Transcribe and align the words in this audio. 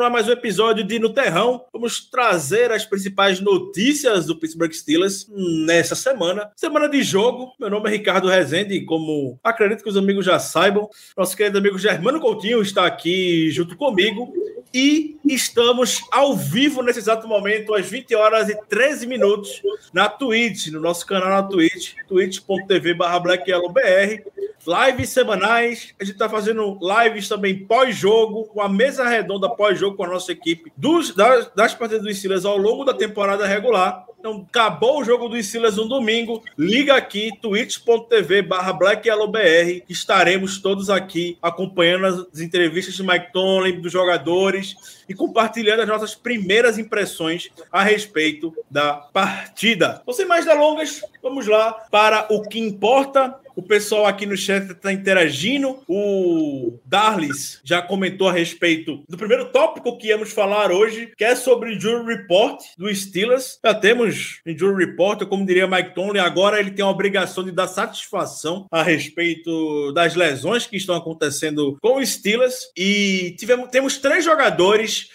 no 0.00 0.06
ar 0.06 0.10
mais 0.10 0.26
um 0.26 0.32
episódio 0.32 0.82
de 0.82 0.98
No 0.98 1.12
Terrão. 1.12 1.66
Vamos 1.70 2.00
trazer 2.00 2.72
as 2.72 2.86
principais 2.86 3.38
notícias 3.38 4.24
do 4.24 4.34
Pittsburgh 4.34 4.72
Steelers 4.72 5.26
nessa 5.28 5.94
semana. 5.94 6.50
Semana 6.56 6.88
de 6.88 7.02
jogo. 7.02 7.52
Meu 7.60 7.68
nome 7.68 7.86
é 7.90 7.92
Ricardo 7.92 8.26
Rezende, 8.26 8.76
e 8.76 8.84
como 8.86 9.38
acredito 9.44 9.82
que 9.82 9.90
os 9.90 9.98
amigos 9.98 10.24
já 10.24 10.38
saibam, 10.38 10.88
nosso 11.14 11.36
querido 11.36 11.58
amigo 11.58 11.78
Germano 11.78 12.18
Coutinho 12.18 12.62
está 12.62 12.86
aqui 12.86 13.50
junto 13.50 13.76
comigo. 13.76 14.32
E 14.72 15.18
estamos 15.26 16.00
ao 16.10 16.34
vivo 16.34 16.82
nesse 16.82 17.00
exato 17.00 17.28
momento, 17.28 17.74
às 17.74 17.86
20 17.86 18.14
horas 18.14 18.48
e 18.48 18.58
13 18.68 19.06
minutos, 19.06 19.60
na 19.92 20.08
Twitch, 20.08 20.68
no 20.68 20.80
nosso 20.80 21.04
canal 21.04 21.28
na 21.28 21.42
Twitch, 21.42 21.92
twitch.tv 22.08 22.94
BlackYellowBR. 22.94 24.24
Lives 24.70 25.08
semanais, 25.08 25.92
a 25.98 26.04
gente 26.04 26.12
está 26.12 26.28
fazendo 26.28 26.78
lives 26.80 27.28
também 27.28 27.66
pós-jogo, 27.66 28.44
com 28.44 28.62
a 28.62 28.68
mesa 28.68 29.08
redonda 29.08 29.48
pós-jogo 29.48 29.96
com 29.96 30.04
a 30.04 30.08
nossa 30.08 30.30
equipe 30.30 30.70
dos, 30.76 31.12
das, 31.12 31.50
das 31.56 31.74
partidas 31.74 32.04
do 32.04 32.14
Steelers 32.14 32.44
ao 32.44 32.56
longo 32.56 32.84
da 32.84 32.94
temporada 32.94 33.44
regular. 33.48 34.06
Então, 34.20 34.46
acabou 34.46 35.00
o 35.00 35.04
jogo 35.04 35.30
do 35.30 35.42
Steelers 35.42 35.76
no 35.76 35.88
domingo. 35.88 36.42
Liga 36.56 36.94
aqui, 36.94 37.30
twitch.tv 37.40 38.42
barra 38.42 38.74
BlackYellowBR. 38.74 39.82
Estaremos 39.88 40.58
todos 40.60 40.90
aqui 40.90 41.38
acompanhando 41.40 42.28
as 42.30 42.38
entrevistas 42.38 42.94
de 42.94 43.02
Mike 43.02 43.32
Tomlin, 43.32 43.80
dos 43.80 43.90
jogadores 43.90 45.00
e 45.08 45.14
compartilhando 45.14 45.80
as 45.80 45.88
nossas 45.88 46.14
primeiras 46.14 46.78
impressões 46.78 47.48
a 47.72 47.82
respeito 47.82 48.54
da 48.70 48.92
partida. 48.92 50.02
Sem 50.12 50.26
mais 50.26 50.44
delongas, 50.44 51.00
vamos 51.22 51.46
lá 51.46 51.72
para 51.90 52.26
o 52.30 52.42
que 52.42 52.60
importa. 52.60 53.34
O 53.54 53.62
pessoal 53.62 54.06
aqui 54.06 54.26
no 54.26 54.36
chat 54.36 54.70
está 54.70 54.92
interagindo. 54.92 55.82
O 55.88 56.78
Darlis 56.84 57.60
já 57.64 57.82
comentou 57.82 58.28
a 58.28 58.32
respeito 58.32 59.02
do 59.08 59.16
primeiro 59.16 59.46
tópico 59.46 59.96
que 59.98 60.08
íamos 60.08 60.32
falar 60.32 60.70
hoje, 60.70 61.12
que 61.16 61.24
é 61.24 61.34
sobre 61.34 61.70
o 61.70 61.72
Injury 61.72 62.04
Report 62.06 62.60
do 62.78 62.94
Steelers. 62.94 63.58
Já 63.64 63.74
temos 63.74 64.40
Injury 64.46 64.86
Report, 64.86 65.24
como 65.26 65.46
diria 65.46 65.66
Mike 65.66 65.94
Tomlin, 65.94 66.20
agora 66.20 66.58
ele 66.58 66.70
tem 66.70 66.84
a 66.84 66.88
obrigação 66.88 67.44
de 67.44 67.52
dar 67.52 67.68
satisfação 67.68 68.66
a 68.70 68.82
respeito 68.82 69.92
das 69.92 70.14
lesões 70.14 70.66
que 70.66 70.76
estão 70.76 70.94
acontecendo 70.94 71.76
com 71.80 71.98
o 71.98 72.06
Steelers. 72.06 72.70
E 72.76 73.34
tivemos, 73.38 73.68
temos 73.68 73.98
três 73.98 74.24
jogadores 74.24 75.08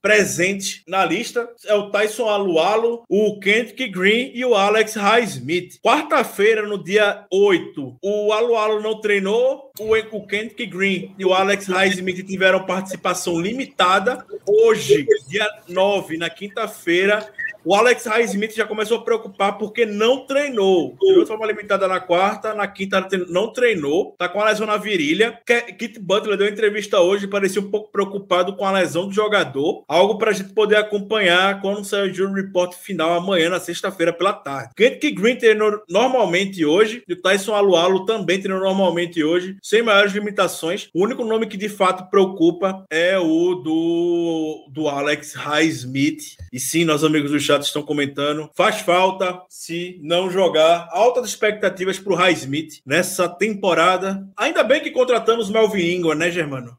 presente 0.00 0.82
na 0.86 1.04
lista 1.04 1.48
é 1.66 1.74
o 1.74 1.90
Tyson 1.90 2.28
Alualo, 2.28 3.04
o 3.08 3.38
Kendrick 3.40 3.88
Green 3.88 4.30
e 4.34 4.44
o 4.44 4.54
Alex 4.54 4.94
Highsmith. 4.94 5.78
Quarta-feira, 5.82 6.66
no 6.66 6.82
dia 6.82 7.24
8, 7.30 7.98
o 8.02 8.32
Alualo 8.32 8.80
não 8.80 9.00
treinou, 9.00 9.70
o 9.78 10.26
Kendrick 10.26 10.66
Green 10.66 11.14
e 11.18 11.24
o 11.24 11.32
Alex 11.32 11.66
Highsmith 11.66 12.26
tiveram 12.26 12.64
participação 12.66 13.40
limitada. 13.40 14.24
Hoje, 14.46 15.06
dia 15.28 15.48
9, 15.68 16.16
na 16.16 16.28
quinta-feira, 16.28 17.28
o 17.64 17.74
Alex 17.74 18.06
Highsmith 18.06 18.54
já 18.54 18.66
começou 18.66 18.98
a 18.98 19.04
preocupar 19.04 19.56
porque 19.56 19.86
não 19.86 20.26
treinou. 20.26 20.96
Treinou 20.98 21.22
de 21.22 21.28
forma 21.28 21.46
limitada 21.46 21.86
na 21.86 22.00
quarta, 22.00 22.54
na 22.54 22.66
quinta 22.66 23.06
não 23.28 23.52
treinou. 23.52 24.14
Tá 24.18 24.28
com 24.28 24.40
a 24.40 24.46
lesão 24.46 24.66
na 24.66 24.76
virilha. 24.76 25.38
Kit 25.78 25.98
Butler 26.00 26.36
deu 26.36 26.48
entrevista 26.48 27.00
hoje, 27.00 27.26
parecia 27.26 27.62
um 27.62 27.70
pouco 27.70 27.92
preocupado 27.92 28.56
com 28.56 28.64
a 28.64 28.72
lesão 28.72 29.06
do 29.06 29.12
jogador. 29.12 29.84
Algo 29.86 30.18
para 30.18 30.30
a 30.30 30.34
gente 30.34 30.52
poder 30.52 30.76
acompanhar 30.76 31.60
quando 31.60 31.84
sair 31.84 32.10
o 32.10 32.14
jury 32.14 32.42
report 32.42 32.74
final 32.74 33.14
amanhã, 33.14 33.50
na 33.50 33.60
sexta-feira, 33.60 34.12
pela 34.12 34.32
tarde. 34.32 34.72
Kendrick 34.76 35.12
Green 35.12 35.36
treinou 35.36 35.82
normalmente 35.88 36.64
hoje. 36.64 37.02
E 37.08 37.12
o 37.12 37.20
Tyson 37.20 37.54
Alualo 37.54 38.04
também 38.04 38.40
treinou 38.40 38.62
normalmente 38.62 39.22
hoje, 39.22 39.56
sem 39.62 39.82
maiores 39.82 40.12
limitações. 40.12 40.88
O 40.92 41.04
único 41.04 41.24
nome 41.24 41.46
que 41.46 41.56
de 41.56 41.68
fato 41.68 42.10
preocupa 42.10 42.84
é 42.90 43.18
o 43.18 43.54
do, 43.54 44.66
do 44.70 44.88
Alex 44.88 45.34
Highsmith. 45.34 46.36
E 46.52 46.58
sim, 46.58 46.84
nossos 46.84 47.04
amigos 47.04 47.30
do 47.30 47.40
chat 47.40 47.51
estão 47.60 47.82
comentando. 47.82 48.50
Faz 48.54 48.80
falta 48.80 49.40
se 49.48 49.98
não 50.02 50.30
jogar. 50.30 50.88
Altas 50.90 51.28
expectativas 51.28 51.98
para 51.98 52.12
o 52.12 52.16
Highsmith 52.16 52.80
nessa 52.84 53.28
temporada. 53.28 54.26
Ainda 54.36 54.62
bem 54.62 54.80
que 54.80 54.90
contratamos 54.90 55.50
Melvin 55.50 55.96
Ingram, 55.96 56.14
né, 56.14 56.30
Germano? 56.30 56.76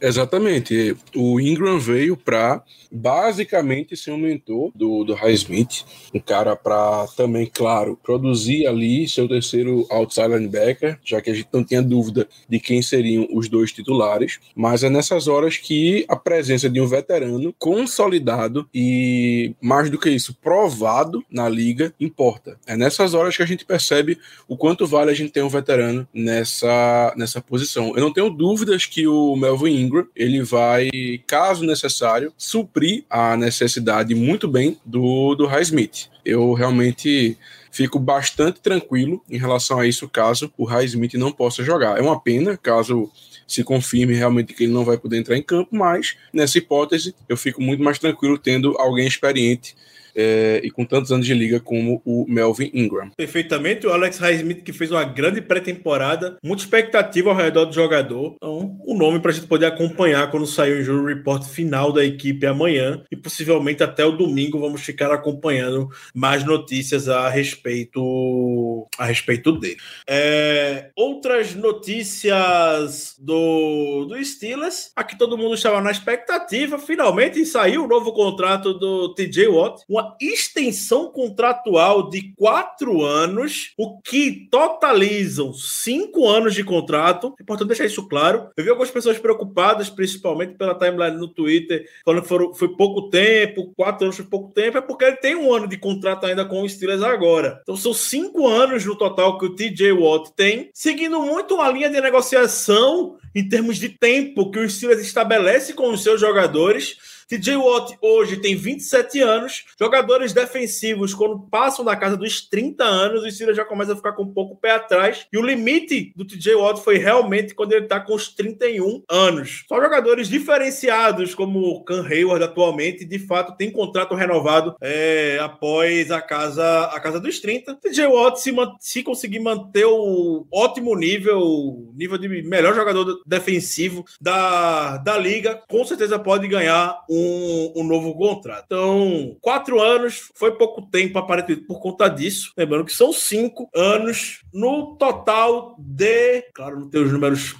Exatamente. 0.00 0.96
O 1.14 1.40
Ingram 1.40 1.78
veio 1.78 2.16
para 2.16 2.62
basicamente 2.90 3.96
ser 3.96 4.12
um 4.12 4.18
mentor 4.18 4.70
do, 4.74 5.04
do 5.04 5.14
Highsmith, 5.14 5.84
um 6.14 6.20
cara 6.20 6.54
para 6.54 7.06
também, 7.16 7.50
claro, 7.52 7.98
produzir 8.02 8.66
ali 8.66 9.08
seu 9.08 9.28
terceiro 9.28 9.86
outside 9.90 10.28
linebacker, 10.28 10.98
já 11.04 11.20
que 11.20 11.30
a 11.30 11.34
gente 11.34 11.48
não 11.52 11.64
tinha 11.64 11.82
dúvida 11.82 12.28
de 12.48 12.58
quem 12.60 12.80
seriam 12.80 13.26
os 13.32 13.48
dois 13.48 13.72
titulares, 13.72 14.38
mas 14.54 14.82
é 14.82 14.90
nessas 14.90 15.28
horas 15.28 15.56
que 15.56 16.04
a 16.08 16.16
presença 16.16 16.68
de 16.68 16.80
um 16.80 16.86
veterano 16.86 17.54
consolidado 17.58 18.68
e, 18.72 19.54
mais 19.60 19.90
do 19.90 19.98
que 19.98 20.10
isso, 20.10 20.34
provado 20.34 21.24
na 21.30 21.48
liga 21.48 21.92
importa. 21.98 22.58
É 22.66 22.76
nessas 22.76 23.14
horas 23.14 23.36
que 23.36 23.42
a 23.42 23.46
gente 23.46 23.64
percebe 23.64 24.18
o 24.48 24.56
quanto 24.56 24.86
vale 24.86 25.10
a 25.10 25.14
gente 25.14 25.32
ter 25.32 25.42
um 25.42 25.48
veterano 25.48 26.06
nessa, 26.14 27.12
nessa 27.16 27.40
posição. 27.40 27.92
Eu 27.96 28.02
não 28.02 28.12
tenho 28.12 28.30
dúvidas 28.30 28.86
que 28.86 29.06
o 29.06 29.36
Melvin 29.36 29.85
Ingram 29.86 30.06
ele 30.14 30.42
vai, 30.42 30.90
caso 31.26 31.64
necessário, 31.64 32.32
suprir 32.36 33.04
a 33.08 33.36
necessidade 33.36 34.14
muito 34.14 34.48
bem 34.48 34.78
do, 34.84 35.34
do 35.34 35.46
Highsmith. 35.46 36.08
Eu 36.24 36.52
realmente 36.52 37.38
fico 37.70 37.98
bastante 37.98 38.60
tranquilo 38.60 39.22
em 39.30 39.38
relação 39.38 39.78
a 39.78 39.86
isso, 39.86 40.08
caso 40.08 40.52
o 40.56 40.64
Highsmith 40.64 41.14
não 41.14 41.30
possa 41.30 41.62
jogar. 41.62 41.98
É 41.98 42.02
uma 42.02 42.20
pena, 42.20 42.56
caso 42.56 43.10
se 43.46 43.62
confirme 43.62 44.14
realmente 44.14 44.54
que 44.54 44.64
ele 44.64 44.72
não 44.72 44.84
vai 44.84 44.98
poder 44.98 45.18
entrar 45.18 45.36
em 45.36 45.42
campo, 45.42 45.76
mas 45.76 46.16
nessa 46.32 46.58
hipótese 46.58 47.14
eu 47.28 47.36
fico 47.36 47.62
muito 47.62 47.82
mais 47.82 47.98
tranquilo 47.98 48.36
tendo 48.38 48.76
alguém 48.78 49.06
experiente 49.06 49.76
é, 50.16 50.60
e 50.64 50.70
com 50.70 50.84
tantos 50.84 51.12
anos 51.12 51.26
de 51.26 51.34
liga 51.34 51.60
como 51.60 52.00
o 52.04 52.24
Melvin 52.26 52.70
Ingram. 52.72 53.10
Perfeitamente, 53.16 53.86
o 53.86 53.92
Alex 53.92 54.18
Highsmith 54.18 54.62
que 54.62 54.72
fez 54.72 54.90
uma 54.90 55.04
grande 55.04 55.42
pré-temporada, 55.42 56.38
muita 56.42 56.62
expectativa 56.62 57.30
ao 57.30 57.36
redor 57.36 57.66
do 57.66 57.74
jogador. 57.74 58.34
Então, 58.36 58.78
o 58.84 58.94
um 58.94 58.98
nome 58.98 59.20
para 59.20 59.30
a 59.30 59.34
gente 59.34 59.46
poder 59.46 59.66
acompanhar 59.66 60.30
quando 60.30 60.46
sair 60.46 60.76
o 60.76 60.80
injury 60.80 61.14
report 61.14 61.44
final 61.44 61.92
da 61.92 62.04
equipe 62.04 62.46
amanhã 62.46 63.02
e 63.10 63.16
possivelmente 63.16 63.82
até 63.82 64.04
o 64.04 64.12
domingo 64.12 64.58
vamos 64.58 64.82
ficar 64.82 65.12
acompanhando 65.12 65.88
mais 66.14 66.44
notícias 66.44 67.08
a 67.08 67.28
respeito 67.28 68.86
a 68.98 69.04
respeito 69.04 69.52
dele. 69.52 69.76
É, 70.08 70.90
outras 70.96 71.54
notícias 71.54 73.16
do, 73.18 74.06
do 74.06 74.24
Steelers, 74.24 74.90
aqui 74.96 75.18
todo 75.18 75.36
mundo 75.36 75.54
estava 75.54 75.80
na 75.80 75.90
expectativa, 75.90 76.78
finalmente 76.78 77.44
saiu 77.44 77.84
o 77.84 77.88
novo 77.88 78.12
contrato 78.12 78.74
do 78.74 79.14
TJ 79.14 79.48
Watt, 79.48 79.82
uma 79.88 80.05
extensão 80.20 81.10
contratual 81.10 82.08
de 82.10 82.32
quatro 82.36 83.02
anos, 83.02 83.72
o 83.76 84.00
que 84.00 84.48
totalizam 84.50 85.52
cinco 85.52 86.28
anos 86.28 86.54
de 86.54 86.62
contrato. 86.62 87.34
É 87.38 87.42
importante 87.42 87.68
deixar 87.68 87.86
isso 87.86 88.06
claro. 88.08 88.50
Eu 88.56 88.64
vi 88.64 88.70
algumas 88.70 88.90
pessoas 88.90 89.18
preocupadas, 89.18 89.88
principalmente 89.88 90.54
pela 90.54 90.78
timeline 90.78 91.16
no 91.16 91.28
Twitter, 91.28 91.88
falando 92.04 92.22
que 92.22 92.28
foram, 92.28 92.54
foi 92.54 92.68
pouco 92.76 93.08
tempo, 93.08 93.72
quatro 93.76 94.04
anos 94.04 94.16
foi 94.16 94.26
pouco 94.26 94.52
tempo, 94.52 94.78
é 94.78 94.80
porque 94.80 95.04
ele 95.04 95.16
tem 95.16 95.34
um 95.34 95.52
ano 95.52 95.68
de 95.68 95.76
contrato 95.76 96.26
ainda 96.26 96.44
com 96.44 96.62
o 96.62 96.68
Steelers 96.68 97.02
agora. 97.02 97.60
Então 97.62 97.76
são 97.76 97.94
cinco 97.94 98.46
anos 98.46 98.84
no 98.84 98.96
total 98.96 99.38
que 99.38 99.46
o 99.46 99.54
TJ 99.54 99.92
Watt 99.92 100.32
tem, 100.34 100.70
seguindo 100.72 101.20
muito 101.20 101.54
uma 101.54 101.70
linha 101.70 101.90
de 101.90 102.00
negociação 102.00 103.16
em 103.36 103.46
termos 103.46 103.76
de 103.76 103.90
tempo 103.90 104.50
que 104.50 104.58
o 104.58 104.68
Steelers 104.68 105.02
estabelece 105.02 105.74
com 105.74 105.90
os 105.90 106.02
seus 106.02 106.18
jogadores 106.18 106.96
TJ 107.28 107.56
Watt 107.56 107.98
hoje 108.00 108.36
tem 108.36 108.54
27 108.54 109.20
anos. 109.20 109.64
Jogadores 109.78 110.32
defensivos, 110.32 111.12
quando 111.12 111.40
passam 111.40 111.84
da 111.84 111.96
casa 111.96 112.16
dos 112.16 112.40
30 112.48 112.84
anos, 112.84 113.24
o 113.24 113.30
Steelers 113.30 113.56
já 113.56 113.64
começa 113.64 113.92
a 113.92 113.96
ficar 113.96 114.12
com 114.12 114.22
um 114.22 114.32
pouco 114.32 114.54
o 114.54 114.56
pé 114.56 114.72
atrás. 114.72 115.26
E 115.32 115.36
o 115.36 115.44
limite 115.44 116.12
do 116.14 116.24
TJ 116.24 116.54
Watt 116.54 116.80
foi 116.82 116.98
realmente 116.98 117.52
quando 117.52 117.72
ele 117.72 117.84
está 117.84 117.98
com 117.98 118.14
os 118.14 118.28
31 118.28 119.02
anos. 119.10 119.64
Só 119.68 119.80
jogadores 119.80 120.28
diferenciados, 120.28 121.34
como 121.34 121.58
o 121.58 121.84
Can 121.84 122.06
Hayward 122.06 122.44
atualmente, 122.44 123.04
de 123.04 123.18
fato 123.18 123.56
tem 123.56 123.72
contrato 123.72 124.14
renovado 124.14 124.76
é, 124.80 125.38
após 125.40 126.12
a 126.12 126.20
casa, 126.22 126.84
a 126.84 127.00
casa 127.00 127.18
dos 127.18 127.40
30. 127.40 127.74
TJ 127.74 128.06
Watt, 128.06 128.40
se, 128.40 128.54
se 128.78 129.02
conseguir 129.02 129.40
manter 129.40 129.84
o 129.84 130.46
ótimo 130.52 130.94
nível, 130.94 131.92
nível 131.92 132.18
de 132.18 132.28
melhor 132.28 132.72
jogador 132.72 133.20
defensivo 133.26 134.04
da, 134.20 134.96
da 134.98 135.18
liga, 135.18 135.60
com 135.68 135.84
certeza 135.84 136.18
pode 136.18 136.46
ganhar 136.48 137.04
um 137.10 137.56
um, 137.74 137.84
novo 137.84 138.14
contrato. 138.14 138.64
Então, 138.66 139.36
quatro 139.40 139.80
anos 139.80 140.30
foi 140.34 140.52
pouco 140.52 140.82
tempo, 140.82 141.18
aparentemente, 141.18 141.66
por 141.66 141.80
conta 141.80 142.08
disso. 142.08 142.52
Lembrando 142.56 142.84
que 142.84 142.92
são 142.92 143.12
cinco 143.12 143.68
anos 143.74 144.40
no 144.52 144.96
total 144.96 145.76
de. 145.78 146.42
Claro, 146.54 146.80
não 146.80 146.88
tem 146.88 147.02
os 147.02 147.12
números. 147.12 147.54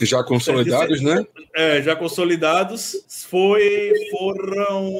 Já 0.00 0.22
consolidados, 0.22 1.00
né? 1.00 1.24
É, 1.56 1.82
já 1.82 1.96
consolidados. 1.96 3.04
Foi. 3.28 3.92
Foram. 4.12 4.92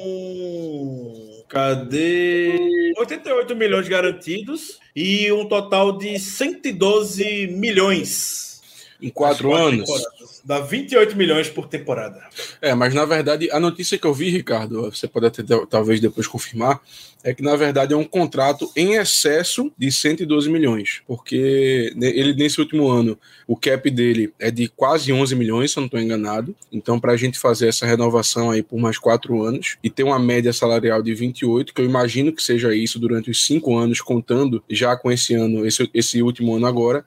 Cadê? 1.49 2.93
88 2.99 3.55
milhões 3.55 3.89
garantidos 3.89 4.81
e 4.95 5.31
um 5.31 5.47
total 5.47 5.97
de 5.97 6.19
112 6.19 7.47
milhões. 7.47 8.58
Em 9.01 9.11
quatro 9.11 9.55
anos. 9.55 9.85
temporadas. 9.87 10.41
Dá 10.45 10.61
28 10.61 11.17
milhões 11.17 11.49
por 11.49 11.69
temporada. 11.69 12.21
É, 12.61 12.75
mas 12.75 12.95
na 12.95 13.05
verdade, 13.05 13.51
a 13.53 13.61
notícia 13.61 13.99
que 13.99 14.07
eu 14.07 14.15
vi, 14.15 14.31
Ricardo, 14.31 14.91
você 14.91 15.07
pode 15.07 15.27
até 15.27 15.43
talvez 15.69 16.01
depois 16.01 16.27
confirmar, 16.27 16.81
é 17.23 17.35
que 17.35 17.43
na 17.43 17.55
verdade 17.55 17.93
é 17.93 17.97
um 17.97 18.05
contrato 18.05 18.71
em 18.75 18.95
excesso 18.95 19.71
de 19.77 19.93
112 19.93 20.49
milhões, 20.51 21.03
porque 21.07 21.93
ne- 21.97 22.09
ele 22.11 22.33
nesse 22.35 22.61
último 22.61 22.89
ano, 22.89 23.19
o 23.47 23.57
cap 23.57 23.91
dele 23.91 24.33
é 24.39 24.51
de 24.51 24.69
quase 24.69 25.13
11 25.13 25.35
milhões, 25.37 25.73
se 25.73 25.79
eu 25.79 25.83
não 25.83 25.87
estou 25.87 26.01
enganado. 26.01 26.55
Então, 26.73 26.99
para 26.99 27.13
a 27.13 27.17
gente 27.17 27.39
fazer 27.39 27.69
essa 27.69 27.85
renovação 27.87 28.51
aí 28.51 28.63
por 28.63 28.79
mais 28.79 28.99
quatro 28.99 29.43
anos 29.43 29.77
e 29.83 29.91
ter 29.91 30.03
uma 30.05 30.19
média 30.19 30.53
salarial 30.53 31.03
de 31.03 31.13
28, 31.15 31.75
que 31.75 31.81
eu 31.81 31.85
imagino 31.85 32.33
que 32.33 32.43
seja 32.43 32.75
isso 32.75 32.99
durante 32.99 33.31
os 33.31 33.45
cinco 33.45 33.77
anos, 33.77 34.01
contando 34.01 34.63
já 34.71 34.97
com 34.97 35.11
esse 35.13 35.35
ano, 35.35 35.67
esse, 35.67 35.89
esse 35.93 36.23
último 36.23 36.55
ano 36.57 36.67
agora, 36.67 37.05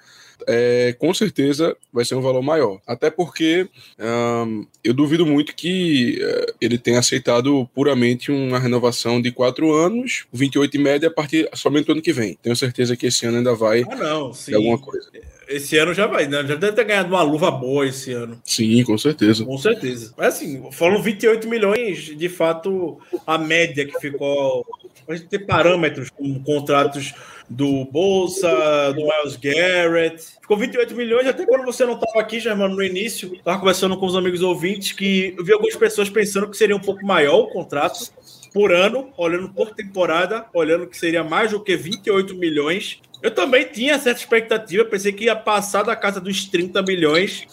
é, 0.47 0.95
com 0.97 1.13
certeza 1.13 1.75
vai 1.91 2.05
ser 2.05 2.15
um 2.15 2.21
valor 2.21 2.41
maior. 2.41 2.79
Até 2.88 3.09
porque 3.09 3.67
eu 4.83 4.93
duvido 4.93 5.25
muito 5.25 5.55
que 5.55 6.17
eh, 6.21 6.53
ele 6.59 6.77
tenha 6.77 6.99
aceitado 6.99 7.67
puramente 7.73 8.31
uma 8.31 8.59
renovação 8.59 9.21
de 9.21 9.31
quatro 9.31 9.73
anos, 9.73 10.25
28 10.33 10.77
em 10.77 10.79
média, 10.79 11.07
a 11.09 11.11
partir 11.11 11.49
somente 11.53 11.85
do 11.85 11.93
ano 11.93 12.01
que 12.01 12.13
vem. 12.13 12.38
Tenho 12.41 12.55
certeza 12.55 12.95
que 12.95 13.07
esse 13.07 13.25
ano 13.25 13.38
ainda 13.38 13.53
vai 13.53 13.83
Ah, 13.89 13.95
não, 13.95 14.33
sim. 14.33 14.51
ter 14.51 14.57
alguma 14.57 14.77
coisa. 14.77 15.09
Esse 15.51 15.77
ano 15.77 15.94
já 15.94 16.07
vai, 16.07 16.27
né? 16.27 16.45
Já 16.48 16.56
deve 16.56 16.74
ter 16.74 16.83
ganhado 16.86 17.09
uma 17.09 17.21
luva 17.21 17.51
boa 17.51 17.86
esse 17.86 18.12
ano. 18.13 18.39
Sim, 18.44 18.83
com 18.83 18.98
certeza. 18.98 19.45
Com 19.45 19.57
certeza. 19.57 20.13
Mas 20.18 20.36
assim, 20.36 20.71
foram 20.71 21.01
28 21.01 21.48
milhões, 21.48 22.15
de 22.18 22.30
fato, 22.30 23.00
a 23.25 23.38
média 23.38 23.86
que 23.86 24.00
ficou. 24.00 24.65
A 25.07 25.15
gente 25.15 25.27
ter 25.27 25.39
parâmetros 25.39 26.09
como 26.09 26.42
contratos 26.44 27.13
do 27.50 27.83
Bolsa, 27.86 28.94
do 28.94 29.01
Miles 29.01 29.36
Garrett. 29.36 30.24
Ficou 30.42 30.56
28 30.56 30.95
milhões, 30.95 31.27
até 31.27 31.45
quando 31.45 31.65
você 31.65 31.86
não 31.86 31.95
estava 31.95 32.19
aqui, 32.19 32.39
Germano, 32.39 32.75
no 32.75 32.83
início, 32.83 33.33
estava 33.36 33.59
conversando 33.59 33.98
com 33.98 34.06
os 34.06 34.15
amigos 34.15 34.42
ouvintes 34.42 34.94
que 34.94 35.36
eu 35.38 35.44
vi 35.44 35.51
algumas 35.51 35.75
pessoas 35.75 36.09
pensando 36.09 36.48
que 36.50 36.56
seria 36.56 36.75
um 36.75 36.80
pouco 36.80 37.06
maior 37.06 37.39
o 37.42 37.48
contrato 37.48 38.09
por 38.53 38.71
ano, 38.71 39.09
olhando 39.18 39.50
por 39.50 39.71
temporada, 39.71 40.45
olhando 40.53 40.88
que 40.88 40.98
seria 40.98 41.24
mais 41.24 41.51
do 41.51 41.59
que 41.62 41.75
28 41.75 42.36
milhões. 42.36 43.01
Eu 43.21 43.31
também 43.31 43.65
tinha 43.65 44.00
certa 44.00 44.19
expectativa, 44.19 44.83
pensei 44.85 45.12
que 45.12 45.25
ia 45.25 45.35
passar 45.35 45.83
da 45.83 45.95
casa 45.95 46.19
dos 46.19 46.45
30 46.45 46.81
milhões. 46.81 47.47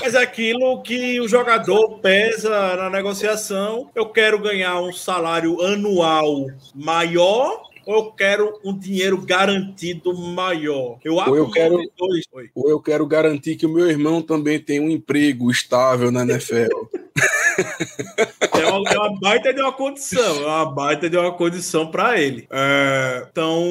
Mas 0.00 0.14
é 0.14 0.18
aquilo 0.22 0.82
que 0.82 1.20
o 1.20 1.28
jogador 1.28 2.00
pesa 2.00 2.76
na 2.76 2.90
negociação. 2.90 3.90
Eu 3.94 4.06
quero 4.06 4.40
ganhar 4.40 4.80
um 4.80 4.92
salário 4.92 5.60
anual 5.62 6.46
maior 6.74 7.62
ou 7.86 7.94
eu 7.96 8.12
quero 8.12 8.58
um 8.64 8.76
dinheiro 8.76 9.20
garantido 9.20 10.16
maior? 10.16 10.98
Eu 11.04 11.20
abro 11.20 11.36
eu 11.36 11.50
quero- 11.50 11.78
dois. 11.96 12.24
Oi. 12.32 12.50
Ou 12.54 12.70
eu 12.70 12.80
quero 12.80 13.06
garantir 13.06 13.56
que 13.56 13.66
o 13.66 13.68
meu 13.68 13.88
irmão 13.88 14.22
também 14.22 14.58
tem 14.58 14.80
um 14.80 14.88
emprego 14.90 15.50
estável 15.50 16.10
na 16.10 16.22
NFL. 16.22 16.68
É 18.52 18.66
uma, 18.66 18.90
é 18.90 18.98
uma 18.98 19.20
baita 19.20 19.52
de 19.52 19.60
uma 19.60 19.72
condição, 19.72 20.42
é 20.42 20.46
uma 20.46 20.66
baita 20.66 21.10
de 21.10 21.16
uma 21.16 21.32
condição 21.32 21.90
para 21.90 22.20
ele. 22.20 22.46
É, 22.50 23.26
então, 23.30 23.62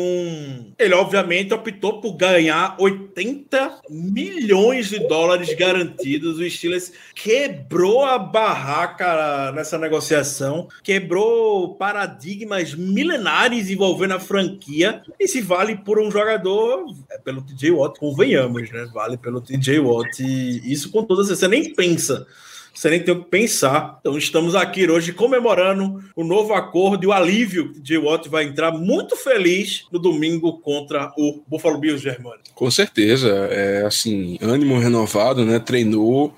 ele 0.78 0.94
obviamente 0.94 1.54
optou 1.54 2.02
por 2.02 2.14
ganhar 2.14 2.76
80 2.80 3.82
milhões 3.90 4.90
de 4.90 5.00
dólares 5.08 5.54
garantidos. 5.56 6.38
O 6.38 6.50
Steelers 6.50 6.92
quebrou 7.16 8.04
a 8.04 8.18
barraca 8.20 9.52
nessa 9.54 9.78
negociação, 9.78 10.68
quebrou 10.84 11.76
paradigmas 11.76 12.74
milenares 12.74 13.70
envolvendo 13.70 14.14
a 14.14 14.20
franquia. 14.20 15.02
E 15.20 15.28
se 15.28 15.42
vale 15.42 15.78
por 15.78 16.00
um 16.00 16.12
jogador, 16.12 16.86
é 17.10 17.18
pelo 17.18 17.42
TJ 17.42 17.72
Watt, 17.72 18.00
convenhamos, 18.00 18.70
né? 18.72 18.88
Vale 18.94 19.18
pelo 19.18 19.42
TJ 19.42 19.80
Watt. 19.80 20.22
E 20.22 20.72
isso 20.72 20.92
com 20.92 21.04
toda 21.04 21.24
certeza, 21.24 21.42
você 21.42 21.48
nem 21.48 21.74
pensa 21.74 22.28
você 22.74 22.90
nem 22.90 23.00
tem 23.00 23.14
o 23.14 23.24
que 23.24 23.30
pensar. 23.30 23.98
Então, 24.00 24.18
estamos 24.18 24.56
aqui 24.56 24.90
hoje 24.90 25.14
comemorando 25.14 26.04
o 26.16 26.24
novo 26.24 26.54
acordo 26.54 27.04
e 27.04 27.08
o 27.08 27.14
alívio 27.14 27.72
J. 27.82 27.98
Watt 28.00 28.28
vai 28.28 28.46
entrar 28.46 28.72
muito 28.72 29.16
feliz 29.16 29.86
no 29.92 30.00
domingo 30.00 30.60
contra 30.60 31.14
o 31.18 31.42
Buffalo 31.48 31.78
Bills 31.78 32.04
Germano. 32.04 32.40
Com 32.56 32.72
certeza, 32.72 33.30
é 33.52 33.86
assim, 33.86 34.38
ânimo 34.42 34.80
renovado, 34.80 35.46
né? 35.46 35.60
Treinou, 35.60 36.36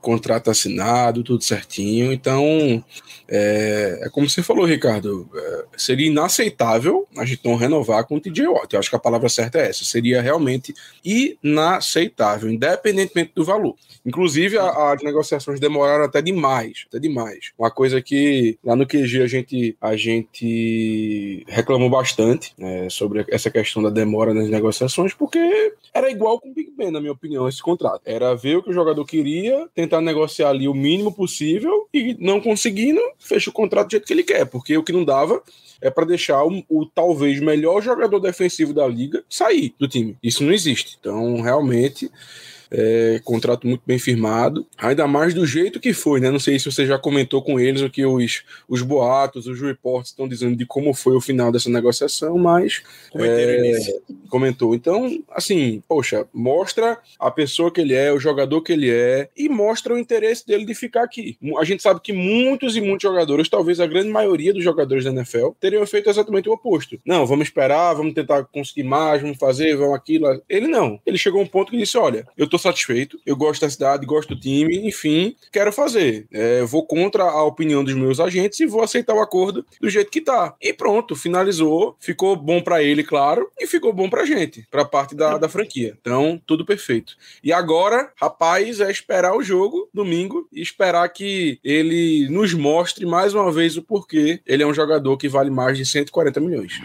contrato 0.00 0.50
assinado, 0.50 1.22
tudo 1.22 1.42
certinho. 1.44 2.12
Então, 2.12 2.82
é, 3.28 4.00
é 4.02 4.08
como 4.10 4.28
você 4.28 4.42
falou, 4.42 4.64
Ricardo, 4.64 5.28
é, 5.34 5.64
seria 5.76 6.06
inaceitável 6.06 7.06
a 7.16 7.24
gente 7.24 7.44
não 7.44 7.56
renovar 7.56 8.04
com 8.06 8.16
o 8.16 8.20
TJ 8.20 8.46
Watt. 8.48 8.72
Eu 8.74 8.80
acho 8.80 8.90
que 8.90 8.96
a 8.96 9.00
palavra 9.00 9.28
certa 9.28 9.58
é 9.58 9.68
essa. 9.68 9.84
Seria 9.84 10.20
realmente 10.22 10.74
inaceitável, 11.04 12.50
independentemente 12.50 13.32
do 13.34 13.44
valor. 13.44 13.74
Inclusive, 14.04 14.58
a- 14.58 14.92
as 14.92 15.02
negociações 15.02 15.60
demoraram 15.60 16.04
até 16.04 16.22
demais, 16.22 16.84
até 16.88 16.98
demais. 16.98 17.50
Uma 17.58 17.70
coisa 17.70 18.00
que 18.00 18.58
lá 18.64 18.74
no 18.76 18.86
QG 18.86 19.22
a 19.22 19.26
gente, 19.26 19.76
a 19.80 19.96
gente 19.96 21.44
reclamou 21.48 21.90
bastante 21.90 22.52
né, 22.58 22.88
sobre 22.88 23.24
essa 23.30 23.50
questão 23.50 23.82
da 23.82 23.90
demora 23.90 24.32
nas 24.32 24.48
negociações, 24.48 25.12
porque 25.14 25.72
era 25.92 26.10
igual 26.10 26.40
com 26.40 26.48
o 26.50 26.54
Big 26.54 26.70
Ben, 26.76 26.90
na 26.90 27.00
minha 27.00 27.12
opinião, 27.12 27.48
esse 27.48 27.62
contrato. 27.62 28.02
Era 28.04 28.34
ver 28.34 28.56
o 28.56 28.62
que 28.62 28.70
o 28.70 28.74
jogador 28.74 29.04
queria, 29.04 29.66
tentar 29.74 29.87
negociar 30.00 30.50
ali 30.50 30.68
o 30.68 30.74
mínimo 30.74 31.12
possível 31.12 31.88
e 31.92 32.16
não 32.18 32.40
conseguindo, 32.40 33.00
fecha 33.18 33.50
o 33.50 33.52
contrato 33.52 33.88
do 33.88 33.90
jeito 33.92 34.06
que 34.06 34.12
ele 34.12 34.22
quer, 34.22 34.44
porque 34.46 34.76
o 34.76 34.82
que 34.82 34.92
não 34.92 35.04
dava 35.04 35.42
é 35.80 35.90
para 35.90 36.04
deixar 36.04 36.44
o, 36.44 36.62
o 36.68 36.86
talvez 36.86 37.40
melhor 37.40 37.82
jogador 37.82 38.18
defensivo 38.20 38.72
da 38.72 38.86
liga 38.86 39.24
sair 39.28 39.74
do 39.78 39.88
time. 39.88 40.16
Isso 40.22 40.44
não 40.44 40.52
existe. 40.52 40.96
Então, 41.00 41.40
realmente, 41.40 42.10
é, 42.70 43.20
contrato 43.24 43.66
muito 43.66 43.82
bem 43.86 43.98
firmado, 43.98 44.66
ainda 44.76 45.06
mais 45.06 45.34
do 45.34 45.46
jeito 45.46 45.80
que 45.80 45.92
foi, 45.92 46.20
né? 46.20 46.30
Não 46.30 46.38
sei 46.38 46.58
se 46.58 46.70
você 46.70 46.86
já 46.86 46.98
comentou 46.98 47.42
com 47.42 47.58
eles 47.58 47.82
o 47.82 47.90
que 47.90 48.04
os, 48.04 48.42
os 48.68 48.82
boatos, 48.82 49.46
os 49.46 49.60
reports 49.60 50.10
estão 50.10 50.28
dizendo 50.28 50.56
de 50.56 50.66
como 50.66 50.92
foi 50.94 51.16
o 51.16 51.20
final 51.20 51.50
dessa 51.50 51.70
negociação, 51.70 52.38
mas 52.38 52.82
É, 53.14 54.00
comentou. 54.28 54.74
Então, 54.74 55.22
assim, 55.30 55.82
poxa, 55.88 56.26
mostra 56.32 56.98
a 57.18 57.30
pessoa 57.30 57.70
que 57.70 57.80
ele 57.80 57.94
é, 57.94 58.12
o 58.12 58.18
jogador 58.18 58.60
que 58.62 58.72
ele 58.72 58.90
é, 58.90 59.28
e 59.36 59.48
mostra 59.48 59.94
o 59.94 59.98
interesse 59.98 60.46
dele 60.46 60.64
de 60.64 60.74
ficar 60.74 61.02
aqui. 61.02 61.36
A 61.58 61.64
gente 61.64 61.82
sabe 61.82 62.00
que 62.00 62.12
muitos 62.12 62.76
e 62.76 62.80
muitos 62.80 63.02
jogadores, 63.02 63.48
talvez 63.48 63.80
a 63.80 63.86
grande 63.86 64.08
maioria 64.08 64.52
dos 64.52 64.62
jogadores 64.62 65.04
da 65.04 65.10
NFL, 65.10 65.48
teriam 65.60 65.86
feito 65.86 66.10
exatamente 66.10 66.48
o 66.48 66.52
oposto. 66.52 66.98
Não, 67.04 67.26
vamos 67.26 67.46
esperar, 67.46 67.94
vamos 67.94 68.14
tentar 68.14 68.44
conseguir 68.44 68.84
mais, 68.84 69.22
vamos 69.22 69.38
fazer, 69.38 69.76
vamos 69.76 69.94
aquilo. 69.94 70.42
Ele 70.48 70.68
não. 70.68 71.00
Ele 71.06 71.18
chegou 71.18 71.40
a 71.40 71.44
um 71.44 71.46
ponto 71.46 71.70
que 71.70 71.78
disse: 71.78 71.96
olha, 71.96 72.26
eu 72.36 72.48
tô 72.48 72.57
satisfeito, 72.58 73.18
eu 73.24 73.36
gosto 73.36 73.60
da 73.60 73.70
cidade, 73.70 74.06
gosto 74.06 74.34
do 74.34 74.40
time, 74.40 74.86
enfim, 74.86 75.34
quero 75.52 75.72
fazer. 75.72 76.26
É, 76.32 76.62
vou 76.62 76.86
contra 76.86 77.24
a 77.24 77.44
opinião 77.44 77.84
dos 77.84 77.94
meus 77.94 78.20
agentes 78.20 78.60
e 78.60 78.66
vou 78.66 78.82
aceitar 78.82 79.14
o 79.14 79.20
acordo 79.20 79.64
do 79.80 79.88
jeito 79.88 80.10
que 80.10 80.20
tá. 80.20 80.54
E 80.60 80.72
pronto, 80.72 81.14
finalizou, 81.14 81.96
ficou 81.98 82.36
bom 82.36 82.60
pra 82.60 82.82
ele, 82.82 83.02
claro, 83.02 83.50
e 83.58 83.66
ficou 83.66 83.92
bom 83.92 84.08
pra 84.08 84.24
gente, 84.24 84.66
pra 84.70 84.84
parte 84.84 85.14
da, 85.14 85.38
da 85.38 85.48
franquia. 85.48 85.96
Então, 86.00 86.40
tudo 86.46 86.64
perfeito. 86.64 87.16
E 87.42 87.52
agora, 87.52 88.10
rapaz, 88.16 88.80
é 88.80 88.90
esperar 88.90 89.36
o 89.36 89.42
jogo 89.42 89.88
domingo 89.92 90.48
e 90.52 90.60
esperar 90.60 91.08
que 91.08 91.58
ele 91.62 92.28
nos 92.28 92.54
mostre 92.54 93.06
mais 93.06 93.34
uma 93.34 93.50
vez 93.52 93.76
o 93.76 93.82
porquê 93.82 94.40
ele 94.46 94.62
é 94.62 94.66
um 94.66 94.74
jogador 94.74 95.16
que 95.16 95.28
vale 95.28 95.50
mais 95.50 95.76
de 95.76 95.86
140 95.86 96.40
milhões. 96.40 96.80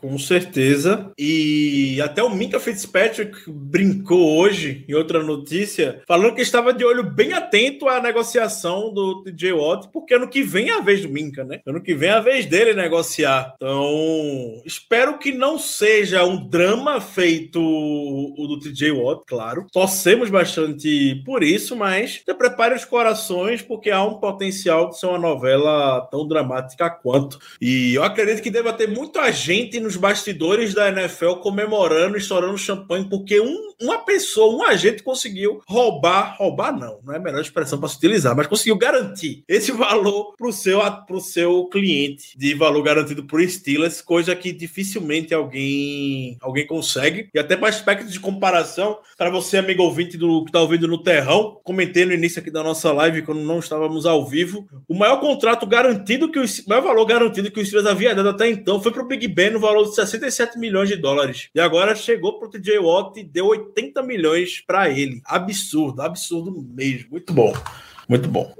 Com 0.00 0.18
certeza. 0.18 1.12
E 1.18 2.00
até 2.00 2.22
o 2.22 2.30
Minka 2.30 2.60
Fitzpatrick 2.60 3.36
brincou 3.48 4.38
hoje 4.38 4.84
em 4.88 4.94
outra 4.94 5.22
notícia, 5.22 6.02
falando 6.06 6.34
que 6.34 6.42
estava 6.42 6.72
de 6.72 6.84
olho 6.84 7.02
bem 7.02 7.32
atento 7.32 7.88
à 7.88 8.00
negociação 8.00 8.92
do 8.92 9.22
TJ 9.22 9.52
Watt, 9.52 9.88
porque 9.92 10.14
ano 10.14 10.28
que 10.28 10.42
vem 10.42 10.70
é 10.70 10.78
a 10.78 10.80
vez 10.80 11.02
do 11.02 11.08
Minka, 11.08 11.44
né? 11.44 11.60
Ano 11.66 11.82
que 11.82 11.94
vem 11.94 12.10
é 12.10 12.12
a 12.12 12.20
vez 12.20 12.46
dele 12.46 12.74
negociar. 12.74 13.54
Então, 13.56 14.62
espero 14.64 15.18
que 15.18 15.32
não 15.32 15.58
seja 15.58 16.24
um 16.24 16.46
drama 16.48 17.00
feito 17.00 17.60
o 17.60 18.46
do 18.46 18.58
TJ 18.58 18.92
Watt, 18.92 19.22
claro. 19.26 19.66
Torcemos 19.72 20.30
bastante 20.30 21.22
por 21.24 21.42
isso, 21.42 21.74
mas 21.74 22.22
prepare 22.38 22.74
os 22.74 22.84
corações, 22.84 23.62
porque 23.62 23.90
há 23.90 24.02
um 24.02 24.14
potencial 24.14 24.90
de 24.90 24.98
ser 24.98 25.06
uma 25.06 25.18
novela 25.18 26.02
tão 26.10 26.26
dramática 26.26 26.90
quanto. 26.90 27.38
E 27.60 27.94
eu 27.94 28.02
acredito 28.02 28.42
que 28.42 28.50
deva 28.50 28.72
ter 28.72 28.88
muita 28.88 29.30
gente 29.32 29.80
nos 29.84 29.96
bastidores 29.96 30.74
da 30.74 30.88
NFL 30.88 31.34
comemorando, 31.34 32.16
estourando 32.16 32.56
champanhe, 32.56 33.08
porque 33.08 33.40
um, 33.40 33.72
uma 33.80 33.98
pessoa, 33.98 34.56
um 34.56 34.64
agente 34.64 35.02
conseguiu 35.02 35.60
roubar, 35.66 36.36
roubar 36.38 36.72
não, 36.72 37.00
não 37.04 37.12
é 37.12 37.18
a 37.18 37.20
melhor 37.20 37.40
expressão 37.40 37.78
para 37.78 37.88
se 37.88 37.96
utilizar, 37.96 38.34
mas 38.34 38.46
conseguiu 38.46 38.76
garantir 38.76 39.44
esse 39.46 39.70
valor 39.72 40.34
para 40.36 40.48
o 40.48 40.52
seu, 40.52 40.80
pro 41.06 41.20
seu 41.20 41.66
cliente, 41.66 42.36
de 42.36 42.54
valor 42.54 42.82
garantido 42.82 43.24
por 43.24 43.46
Steelers, 43.46 44.00
coisa 44.00 44.34
que 44.34 44.52
dificilmente 44.52 45.34
alguém, 45.34 46.36
alguém 46.40 46.66
consegue. 46.66 47.28
E 47.34 47.38
até 47.38 47.56
para 47.56 47.68
aspecto 47.68 48.10
de 48.10 48.18
comparação, 48.18 48.98
para 49.18 49.30
você, 49.30 49.58
amigo 49.58 49.82
ouvinte 49.82 50.16
do 50.16 50.44
que 50.44 50.48
está 50.48 50.60
ouvindo 50.60 50.88
no 50.88 51.02
Terrão, 51.02 51.60
comentei 51.62 52.06
no 52.06 52.12
início 52.12 52.40
aqui 52.40 52.50
da 52.50 52.62
nossa 52.62 52.90
live, 52.92 53.22
quando 53.22 53.40
não 53.40 53.58
estávamos 53.58 54.06
ao 54.06 54.26
vivo, 54.26 54.66
o 54.88 54.94
maior 54.94 55.20
contrato 55.20 55.66
garantido 55.66 56.30
que 56.30 56.38
o 56.38 56.44
maior 56.66 56.82
valor 56.82 57.04
garantido 57.04 57.50
que 57.50 57.60
o 57.60 57.64
Steelers 57.64 57.88
havia 57.88 58.14
dado 58.14 58.30
até 58.30 58.48
então 58.48 58.80
foi 58.80 58.92
para 58.92 59.02
o 59.02 59.06
Big 59.06 59.28
Ben 59.28 59.50
no 59.50 59.60
valor 59.64 59.84
de 59.84 59.94
67 59.94 60.58
milhões 60.58 60.88
de 60.88 60.96
dólares. 60.96 61.48
E 61.54 61.60
agora 61.60 61.94
chegou 61.94 62.38
para 62.38 62.48
o 62.48 62.50
TJ 62.50 62.78
Watt 62.78 63.18
e 63.18 63.24
deu 63.24 63.46
80 63.46 64.02
milhões 64.02 64.60
para 64.60 64.88
ele. 64.88 65.20
Absurdo, 65.24 66.02
absurdo 66.02 66.52
mesmo. 66.70 67.10
Muito 67.10 67.32
bom, 67.32 67.52
muito 68.08 68.28
bom. 68.28 68.52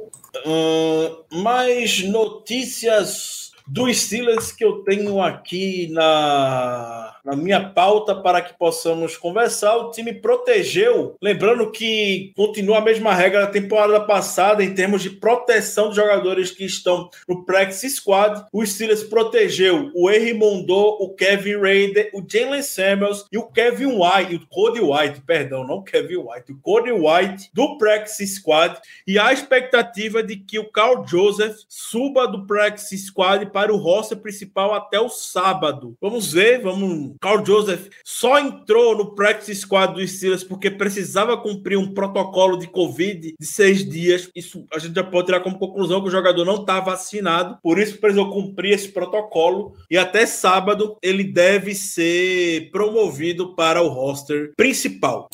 Uh, 0.45 1.41
mais 1.43 2.03
notícias 2.03 3.53
do 3.67 3.93
Steelers 3.93 4.53
que 4.53 4.65
eu 4.65 4.83
tenho 4.83 5.23
aqui 5.23 5.89
na, 5.91 7.14
na 7.25 7.35
minha 7.35 7.71
pauta 7.71 8.15
para 8.15 8.43
que 8.43 8.57
possamos 8.59 9.17
conversar. 9.17 9.77
O 9.77 9.91
time 9.91 10.13
protegeu, 10.13 11.17
lembrando 11.21 11.71
que 11.71 12.33
continua 12.37 12.79
a 12.79 12.83
mesma 12.83 13.15
regra 13.15 13.41
da 13.41 13.47
temporada 13.47 14.01
passada 14.01 14.63
em 14.63 14.75
termos 14.75 15.03
de 15.03 15.11
proteção 15.11 15.87
dos 15.87 15.97
jogadores 15.97 16.51
que 16.51 16.65
estão 16.65 17.09
no 17.29 17.45
practice 17.45 17.89
squad. 17.91 18.45
O 18.53 18.65
Steelers 18.65 19.03
protegeu 19.03 19.91
o 19.95 20.11
Henry 20.11 20.35
Mondou, 20.35 20.99
o 21.01 21.15
Kevin 21.15 21.57
Raider, 21.57 22.11
o 22.13 22.23
Jalen 22.27 22.63
Samuels 22.63 23.27
e 23.33 23.39
o 23.39 23.47
Kevin 23.47 23.87
White, 23.87 24.35
o 24.35 24.47
Cody 24.47 24.81
White, 24.81 25.23
perdão, 25.23 25.67
não 25.67 25.83
Kevin 25.83 26.17
White, 26.17 26.53
o 26.53 26.59
Cody 26.61 26.93
White 26.93 27.51
do 27.55 27.79
practice 27.79 28.27
squad. 28.27 28.79
E 29.07 29.19
a 29.19 29.33
expectativa 29.33 30.23
de 30.23 30.37
que 30.37 30.59
o 30.59 30.71
Carl 30.71 31.07
Joseph 31.07 31.57
suba 31.69 32.27
do 32.27 32.47
practice 32.47 32.99
squad 32.99 33.47
para 33.47 33.73
o 33.73 33.77
roster 33.77 34.19
principal 34.19 34.75
até 34.75 35.01
o 35.01 35.09
sábado. 35.09 35.97
Vamos 36.01 36.33
ver, 36.33 36.61
vamos. 36.61 37.14
Carl 37.21 37.45
Joseph 37.45 37.89
só 38.05 38.39
entrou 38.39 38.97
no 38.97 39.15
practice 39.15 39.61
squad 39.61 39.95
do 39.95 40.07
Steelers 40.07 40.45
porque 40.45 40.71
precisava 40.71 41.37
cumprir 41.37 41.77
um 41.77 41.93
protocolo 41.93 42.59
de 42.59 42.67
Covid 42.67 43.35
de 43.39 43.47
seis 43.47 43.89
dias. 43.89 44.29
Isso 44.35 44.67
a 44.73 44.79
gente 44.79 44.95
já 44.95 45.05
pode 45.05 45.27
tirar 45.27 45.41
como 45.41 45.59
conclusão 45.59 46.01
que 46.01 46.09
o 46.09 46.13
jogador 46.13 46.45
não 46.45 46.57
está 46.57 46.81
vacinado, 46.81 47.59
por 47.63 47.79
isso 47.79 47.99
precisou 47.99 48.31
cumprir 48.31 48.73
esse 48.73 48.89
protocolo 48.89 49.75
e 49.91 49.97
até 49.97 50.27
sábado 50.27 50.97
ele 51.03 51.25
deve 51.25 51.75
ser 51.75 52.71
promovido 52.71 53.55
para 53.55 53.83
o 53.83 53.89
roster 53.89 54.53
principal. 54.57 55.29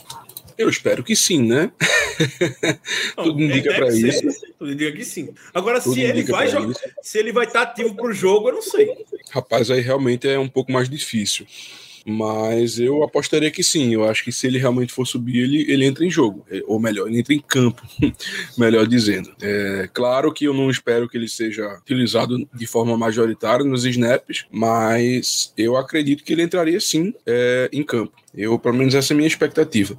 Eu 0.60 0.68
espero 0.68 1.02
que 1.02 1.16
sim, 1.16 1.42
né? 1.42 1.72
Não, 3.16 3.25
Tudo 3.25 3.42
indica 3.42 3.75
para 3.75 3.88
isso. 3.88 4.28
Tudo 4.58 4.72
indica 4.72 4.92
que 4.92 5.04
sim. 5.06 5.32
Agora, 5.54 5.80
Tudo 5.80 5.94
se 5.94 6.02
ele 6.02 6.22
vai 6.25 6.49
jogar, 6.49 6.75
se 7.00 7.18
ele 7.18 7.32
vai 7.32 7.46
estar 7.46 7.62
ativo 7.62 7.96
para 7.96 8.08
o 8.08 8.12
jogo, 8.12 8.50
eu 8.50 8.54
não 8.56 8.62
sei. 8.62 9.06
Rapaz, 9.30 9.70
aí 9.70 9.80
realmente 9.80 10.28
é 10.28 10.38
um 10.38 10.49
pouco 10.49 10.72
mais 10.72 10.88
difícil. 10.88 11.46
Mas 12.07 12.78
eu 12.78 13.02
apostaria 13.02 13.50
que 13.50 13.62
sim. 13.62 13.92
Eu 13.95 14.09
acho 14.09 14.25
que 14.25 14.33
se 14.33 14.47
ele 14.47 14.59
realmente 14.59 14.92
for 14.92 15.07
subir, 15.07 15.38
ele, 15.38 15.71
ele 15.71 15.85
entra 15.85 16.04
em 16.04 16.11
jogo. 16.11 16.45
É, 16.50 16.62
ou 16.66 16.80
melhor, 16.80 17.09
ele 17.09 17.19
entra 17.19 17.35
em 17.35 17.40
campo, 17.40 17.83
melhor 18.57 18.87
dizendo. 18.87 19.30
É, 19.40 19.88
claro 19.92 20.33
que 20.33 20.45
eu 20.45 20.54
não 20.54 20.71
espero 20.71 21.09
que 21.09 21.16
ele 21.16 21.28
seja 21.28 21.78
utilizado 21.80 22.37
de 22.52 22.66
forma 22.66 22.97
majoritária 22.97 23.64
nos 23.64 23.85
snaps, 23.85 24.47
mas 24.50 25.52
eu 25.57 25.76
acredito 25.76 26.25
que 26.25 26.33
ele 26.33 26.42
entraria 26.42 26.80
sim 26.80 27.14
é, 27.26 27.69
em 27.73 27.83
campo. 27.83 28.12
Eu, 28.35 28.59
pelo 28.59 28.76
menos, 28.76 28.95
essa 28.95 29.12
é 29.12 29.14
a 29.14 29.16
minha 29.16 29.26
expectativa. 29.26 29.97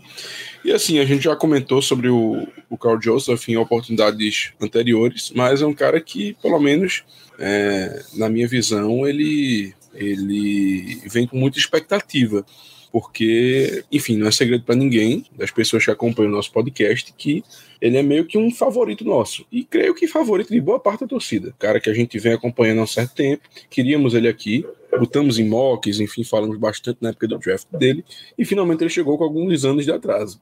E 0.63 0.71
assim, 0.71 0.99
a 0.99 1.05
gente 1.05 1.23
já 1.23 1.35
comentou 1.35 1.81
sobre 1.81 2.07
o, 2.07 2.47
o 2.69 2.77
Carl 2.77 3.01
Joseph 3.01 3.49
em 3.49 3.57
oportunidades 3.57 4.51
anteriores, 4.61 5.31
mas 5.35 5.61
é 5.61 5.65
um 5.65 5.73
cara 5.73 5.99
que, 5.99 6.35
pelo 6.41 6.59
menos, 6.59 7.03
é, 7.37 8.03
na 8.13 8.29
minha 8.29 8.47
visão, 8.47 9.05
ele 9.05 9.73
ele 9.93 11.01
vem 11.07 11.27
com 11.27 11.37
muita 11.37 11.57
expectativa, 11.57 12.45
porque, 12.91 13.85
enfim, 13.91 14.17
não 14.17 14.27
é 14.27 14.31
segredo 14.31 14.63
para 14.63 14.75
ninguém, 14.75 15.25
das 15.37 15.49
pessoas 15.49 15.85
que 15.85 15.91
acompanham 15.91 16.31
o 16.31 16.35
nosso 16.35 16.51
podcast, 16.51 17.13
que 17.17 17.43
ele 17.79 17.97
é 17.97 18.03
meio 18.03 18.25
que 18.25 18.37
um 18.37 18.51
favorito 18.51 19.05
nosso. 19.05 19.45
E 19.51 19.63
creio 19.63 19.95
que 19.95 20.07
favorito 20.07 20.51
de 20.51 20.59
boa 20.59 20.79
parte 20.79 21.01
da 21.01 21.07
torcida. 21.07 21.55
Cara 21.57 21.79
que 21.79 21.89
a 21.89 21.93
gente 21.93 22.19
vem 22.19 22.33
acompanhando 22.33 22.79
há 22.79 22.83
um 22.83 22.87
certo 22.87 23.15
tempo, 23.15 23.43
queríamos 23.69 24.13
ele 24.13 24.27
aqui, 24.27 24.65
botamos 24.99 25.39
em 25.39 25.47
mocks, 25.47 26.01
enfim, 26.01 26.23
falamos 26.23 26.57
bastante 26.57 26.97
na 27.01 27.09
época 27.09 27.27
do 27.27 27.37
draft 27.37 27.65
dele, 27.71 28.03
e 28.37 28.43
finalmente 28.43 28.83
ele 28.83 28.89
chegou 28.89 29.17
com 29.17 29.23
alguns 29.23 29.63
anos 29.63 29.85
de 29.85 29.91
atraso. 29.91 30.41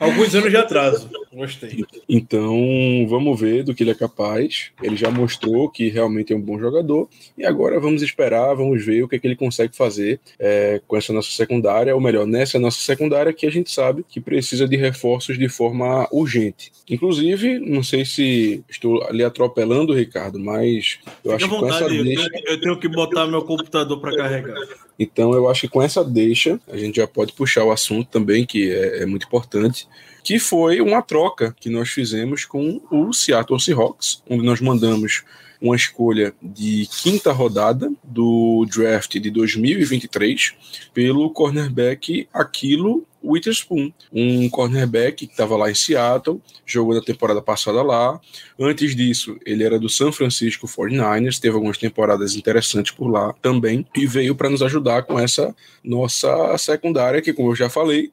alguns 0.00 0.34
anos 0.34 0.50
de 0.50 0.56
atraso, 0.56 1.10
gostei. 1.34 1.84
Então, 2.08 3.06
vamos 3.08 3.40
ver 3.40 3.64
do 3.64 3.74
que 3.74 3.82
ele 3.82 3.90
é 3.90 3.94
capaz. 3.94 4.70
Ele 4.82 4.96
já 4.96 5.10
mostrou 5.10 5.68
que 5.68 5.88
realmente 5.88 6.32
é 6.32 6.36
um 6.36 6.40
bom 6.40 6.58
jogador, 6.58 7.08
e 7.36 7.44
agora 7.44 7.80
vamos 7.80 8.02
esperar, 8.02 8.54
vamos 8.54 8.84
ver 8.84 9.02
o 9.02 9.08
que, 9.08 9.16
é 9.16 9.18
que 9.18 9.26
ele 9.26 9.36
consegue 9.36 9.76
fazer 9.76 10.20
é, 10.38 10.80
com 10.86 10.96
essa 10.96 11.12
nossa 11.12 11.30
secundária, 11.30 11.94
ou 11.94 12.00
melhor, 12.00 12.26
nessa 12.26 12.58
nossa 12.58 12.80
secundária 12.80 13.32
que 13.32 13.46
a 13.46 13.50
gente 13.50 13.70
sabe 13.70 14.04
que 14.08 14.20
precisa 14.20 14.68
de 14.68 14.76
reforços 14.76 15.38
de 15.38 15.48
forma 15.48 16.08
urgente. 16.12 16.72
Inclusive, 16.88 17.58
não 17.58 17.82
sei 17.82 18.04
se 18.04 18.64
estou 18.68 19.02
ali 19.04 19.24
atropelando, 19.24 19.94
Ricardo, 19.94 20.38
mas 20.38 20.98
eu 21.24 21.32
Fique 21.32 21.44
acho 21.44 21.48
que 21.48 21.60
com 21.60 21.66
essa 21.66 21.84
eu, 21.84 22.04
deixa... 22.04 22.28
eu 22.46 22.60
tenho 22.60 22.78
que 22.78 22.88
botar 22.88 23.26
meu 23.26 23.42
computador 23.42 24.00
para 24.00 24.16
carregar. 24.16 24.56
Então, 24.98 25.32
eu 25.32 25.48
acho 25.48 25.62
que 25.62 25.68
com 25.68 25.82
essa 25.82 26.04
deixa, 26.04 26.60
a 26.68 26.76
gente 26.76 26.96
já 26.96 27.06
pode 27.06 27.32
puxar 27.32 27.64
o 27.64 27.72
assunto 27.72 28.08
também, 28.08 28.44
que 28.44 28.70
é, 28.70 29.02
é 29.02 29.06
muito 29.06 29.26
importante, 29.26 29.88
que 30.22 30.38
foi 30.38 30.80
uma 30.80 31.02
troca 31.02 31.54
que 31.58 31.68
nós 31.68 31.90
fizemos 31.90 32.44
com 32.44 32.80
o 32.90 33.12
Seattle 33.12 33.60
Seahawks, 33.60 34.22
onde 34.28 34.44
nós 34.44 34.60
mandamos 34.60 35.24
uma 35.60 35.76
escolha 35.76 36.34
de 36.42 36.88
quinta 37.02 37.32
rodada 37.32 37.90
do 38.02 38.66
draft 38.68 39.12
de 39.18 39.30
2023 39.30 40.54
pelo 40.92 41.30
cornerback 41.30 42.28
Aquilo 42.32 43.06
Witherspoon, 43.24 43.92
um 44.12 44.48
cornerback 44.50 45.26
que 45.26 45.32
estava 45.32 45.56
lá 45.56 45.70
em 45.70 45.74
Seattle, 45.74 46.42
jogou 46.66 46.94
na 46.94 47.00
temporada 47.00 47.40
passada 47.40 47.80
lá. 47.80 48.20
Antes 48.58 48.96
disso, 48.96 49.36
ele 49.46 49.62
era 49.62 49.78
do 49.78 49.88
San 49.88 50.10
Francisco 50.10 50.66
49ers, 50.66 51.38
teve 51.38 51.54
algumas 51.54 51.78
temporadas 51.78 52.34
interessantes 52.34 52.92
por 52.92 53.08
lá 53.08 53.32
também, 53.40 53.86
e 53.94 54.06
veio 54.06 54.34
para 54.34 54.50
nos 54.50 54.62
ajudar 54.62 55.04
com 55.04 55.18
essa 55.18 55.54
nossa 55.84 56.58
secundária, 56.58 57.22
que, 57.22 57.32
como 57.32 57.50
eu 57.50 57.56
já 57.56 57.70
falei, 57.70 58.10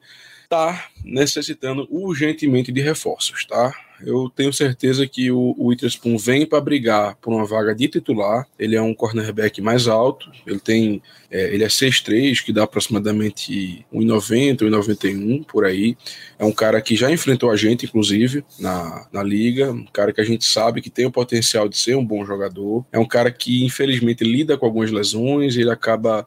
está 0.50 0.90
necessitando 1.04 1.86
urgentemente 1.88 2.72
de 2.72 2.80
reforços, 2.80 3.46
tá? 3.46 3.72
Eu 4.04 4.30
tenho 4.34 4.52
certeza 4.52 5.06
que 5.06 5.30
o, 5.30 5.54
o 5.58 5.66
Witherspoon 5.66 6.16
vem 6.16 6.46
para 6.46 6.60
brigar 6.60 7.16
por 7.16 7.32
uma 7.32 7.44
vaga 7.44 7.74
de 7.74 7.88
titular. 7.88 8.46
Ele 8.58 8.76
é 8.76 8.82
um 8.82 8.94
cornerback 8.94 9.60
mais 9.60 9.86
alto, 9.86 10.30
ele 10.46 10.58
tem, 10.58 11.02
é, 11.30 11.54
ele 11.54 11.64
é 11.64 11.68
6'3", 11.68 12.42
que 12.42 12.52
dá 12.52 12.64
aproximadamente 12.64 13.84
1,90, 13.92 14.58
1,91 14.62 15.44
por 15.44 15.64
aí. 15.64 15.96
É 16.38 16.44
um 16.44 16.52
cara 16.52 16.80
que 16.80 16.96
já 16.96 17.10
enfrentou 17.10 17.50
a 17.50 17.56
gente, 17.56 17.84
inclusive, 17.84 18.44
na, 18.58 19.06
na 19.12 19.22
liga. 19.22 19.70
Um 19.70 19.86
cara 19.86 20.12
que 20.12 20.20
a 20.20 20.24
gente 20.24 20.44
sabe 20.44 20.80
que 20.80 20.90
tem 20.90 21.06
o 21.06 21.10
potencial 21.10 21.68
de 21.68 21.76
ser 21.76 21.96
um 21.96 22.04
bom 22.04 22.24
jogador. 22.24 22.84
É 22.90 22.98
um 22.98 23.06
cara 23.06 23.30
que, 23.30 23.64
infelizmente, 23.64 24.24
lida 24.24 24.56
com 24.56 24.66
algumas 24.66 24.90
lesões, 24.90 25.56
ele 25.56 25.70
acaba 25.70 26.26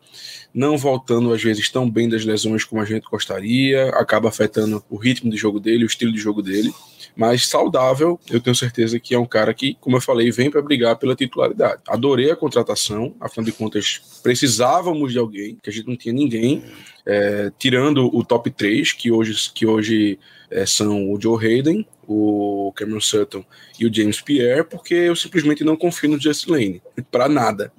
não 0.54 0.78
voltando 0.78 1.34
às 1.34 1.42
vezes 1.42 1.70
tão 1.70 1.90
bem 1.90 2.08
das 2.08 2.24
lesões 2.24 2.64
como 2.64 2.82
a 2.82 2.86
gente 2.86 3.08
gostaria, 3.10 3.90
acaba 3.90 4.30
afetando 4.30 4.84
o 4.88 4.98
ritmo 4.98 5.32
de 5.32 5.38
jogo 5.38 5.60
dele, 5.60 5.84
o 5.84 5.88
estilo 5.88 6.12
de 6.12 6.20
jogo 6.20 6.44
dele 6.44 6.72
mas 7.16 7.48
saudável, 7.48 8.20
eu 8.30 8.42
tenho 8.42 8.56
certeza 8.56 9.00
que 9.00 9.14
é 9.14 9.20
um 9.20 9.26
cara 9.26 9.54
que, 9.54 9.76
como 9.80 9.98
eu 9.98 10.02
falei, 10.02 10.32
vem 10.32 10.50
para 10.50 10.62
brigar 10.62 10.98
pela 10.98 11.16
titularidade. 11.16 11.82
Adorei 11.88 12.32
a 12.32 12.36
contratação, 12.36 13.16
afinal 13.20 13.46
de 13.46 13.52
contas, 13.52 14.02
precisávamos 14.22 15.12
de 15.12 15.20
alguém, 15.20 15.58
que 15.62 15.70
a 15.70 15.74
gente 15.74 15.88
não 15.88 15.96
tinha 15.96 16.14
ninguém, 16.14 16.64
é, 17.06 17.52
tirando 17.60 18.10
o 18.16 18.24
top 18.24 18.50
3, 18.50 18.94
que 18.94 19.12
hoje, 19.12 19.52
que 19.54 19.66
hoje 19.66 20.18
é, 20.50 20.66
são 20.66 21.12
o 21.12 21.20
Joe 21.22 21.46
Hayden, 21.46 21.86
o 22.08 22.72
Cameron 22.76 23.00
Sutton 23.00 23.46
e 23.80 23.86
o 23.86 23.94
James 23.94 24.22
Pierre, 24.22 24.64
porque 24.64 24.94
eu 24.94 25.16
simplesmente 25.16 25.64
não 25.64 25.76
confio 25.76 26.10
no 26.10 26.20
Just 26.20 26.48
Lane, 26.48 26.82
para 27.12 27.30
nada. 27.30 27.72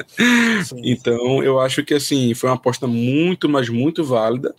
então, 0.82 1.42
eu 1.42 1.58
acho 1.58 1.84
que 1.84 1.94
assim, 1.94 2.34
foi 2.34 2.50
uma 2.50 2.56
aposta 2.56 2.86
muito, 2.86 3.48
mas 3.48 3.68
muito 3.68 4.04
válida. 4.04 4.54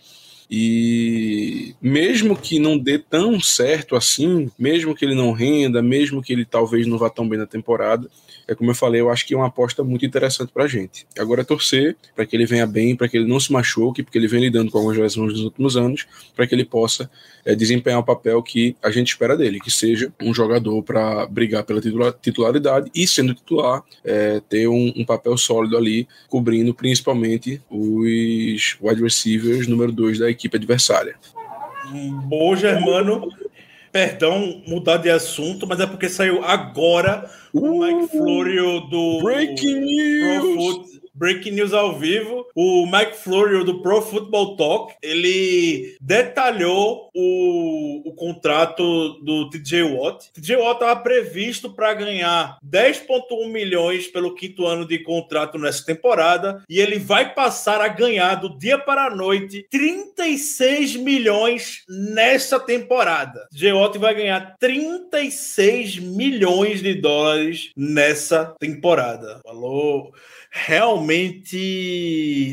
E 0.50 1.76
mesmo 1.80 2.36
que 2.36 2.58
não 2.58 2.76
dê 2.76 2.98
tão 2.98 3.40
certo 3.40 3.94
assim, 3.94 4.50
mesmo 4.58 4.96
que 4.96 5.04
ele 5.04 5.14
não 5.14 5.30
renda, 5.30 5.80
mesmo 5.80 6.20
que 6.20 6.32
ele 6.32 6.44
talvez 6.44 6.88
não 6.88 6.98
vá 6.98 7.08
tão 7.08 7.28
bem 7.28 7.38
na 7.38 7.46
temporada, 7.46 8.10
é 8.50 8.54
como 8.54 8.70
eu 8.70 8.74
falei, 8.74 9.00
eu 9.00 9.10
acho 9.10 9.24
que 9.24 9.32
é 9.32 9.36
uma 9.36 9.46
aposta 9.46 9.84
muito 9.84 10.04
interessante 10.04 10.50
pra 10.52 10.66
gente. 10.66 11.06
Agora 11.16 11.42
é 11.42 11.44
torcer 11.44 11.96
para 12.16 12.26
que 12.26 12.34
ele 12.34 12.44
venha 12.44 12.66
bem, 12.66 12.96
para 12.96 13.08
que 13.08 13.16
ele 13.16 13.28
não 13.28 13.38
se 13.38 13.52
machuque, 13.52 14.02
porque 14.02 14.18
ele 14.18 14.26
vem 14.26 14.40
lidando 14.40 14.72
com 14.72 14.78
algumas 14.78 14.98
lesões 14.98 15.32
nos 15.32 15.42
últimos 15.42 15.76
anos, 15.76 16.04
para 16.34 16.46
que 16.48 16.54
ele 16.54 16.64
possa 16.64 17.08
é, 17.44 17.54
desempenhar 17.54 18.00
o 18.00 18.04
papel 18.04 18.42
que 18.42 18.74
a 18.82 18.90
gente 18.90 19.08
espera 19.08 19.36
dele, 19.36 19.60
que 19.60 19.70
seja 19.70 20.12
um 20.20 20.34
jogador 20.34 20.82
para 20.82 21.26
brigar 21.26 21.62
pela 21.62 21.80
titular, 21.80 22.12
titularidade 22.20 22.90
e, 22.92 23.06
sendo 23.06 23.34
titular, 23.34 23.84
é, 24.04 24.40
ter 24.48 24.66
um, 24.66 24.92
um, 24.96 25.04
papel 25.04 25.36
sólido 25.38 25.76
ali, 25.76 26.08
cobrindo 26.28 26.74
principalmente 26.74 27.62
os 27.70 28.76
wide 28.80 29.00
receivers 29.00 29.68
número 29.68 29.92
2 29.92 30.18
da 30.18 30.28
equipe 30.28 30.56
adversária. 30.56 31.14
Bom, 32.28 32.54
Germano. 32.56 33.28
Perdão, 33.92 34.62
mudar 34.68 34.98
de 34.98 35.10
assunto, 35.10 35.66
mas 35.66 35.80
é 35.80 35.86
porque 35.86 36.08
saiu 36.08 36.44
agora 36.44 37.28
uh, 37.52 37.60
o 37.60 37.80
Mike 37.80 38.16
Florio 38.16 38.80
do 38.82 39.20
Breaking 39.20 39.80
News! 39.80 40.99
Breaking 41.20 41.50
News 41.50 41.74
ao 41.74 41.98
vivo. 41.98 42.46
O 42.54 42.86
Mike 42.86 43.18
Florio 43.18 43.62
do 43.62 43.82
Pro 43.82 44.00
Football 44.00 44.56
Talk, 44.56 44.94
ele 45.02 45.94
detalhou 46.00 47.10
o, 47.14 48.08
o 48.08 48.14
contrato 48.14 49.20
do 49.22 49.50
TJ 49.50 49.82
Watt. 49.82 50.30
TJ 50.32 50.56
Watt 50.56 50.76
estava 50.76 50.98
previsto 50.98 51.74
para 51.74 51.92
ganhar 51.92 52.56
10,1 52.66 53.50
milhões 53.52 54.06
pelo 54.06 54.34
quinto 54.34 54.64
ano 54.64 54.88
de 54.88 54.98
contrato 55.00 55.58
nessa 55.58 55.84
temporada 55.84 56.64
e 56.70 56.80
ele 56.80 56.98
vai 56.98 57.34
passar 57.34 57.82
a 57.82 57.88
ganhar 57.88 58.36
do 58.36 58.56
dia 58.56 58.78
para 58.78 59.08
a 59.08 59.14
noite 59.14 59.66
36 59.70 60.96
milhões 60.96 61.84
nessa 61.86 62.58
temporada. 62.58 63.46
TJ 63.52 63.74
Watt 63.74 63.98
vai 63.98 64.14
ganhar 64.14 64.56
36 64.58 65.98
milhões 65.98 66.80
de 66.80 66.94
dólares 66.94 67.72
nessa 67.76 68.54
temporada. 68.58 69.42
Falou 69.44 70.14
realmente 70.50 71.09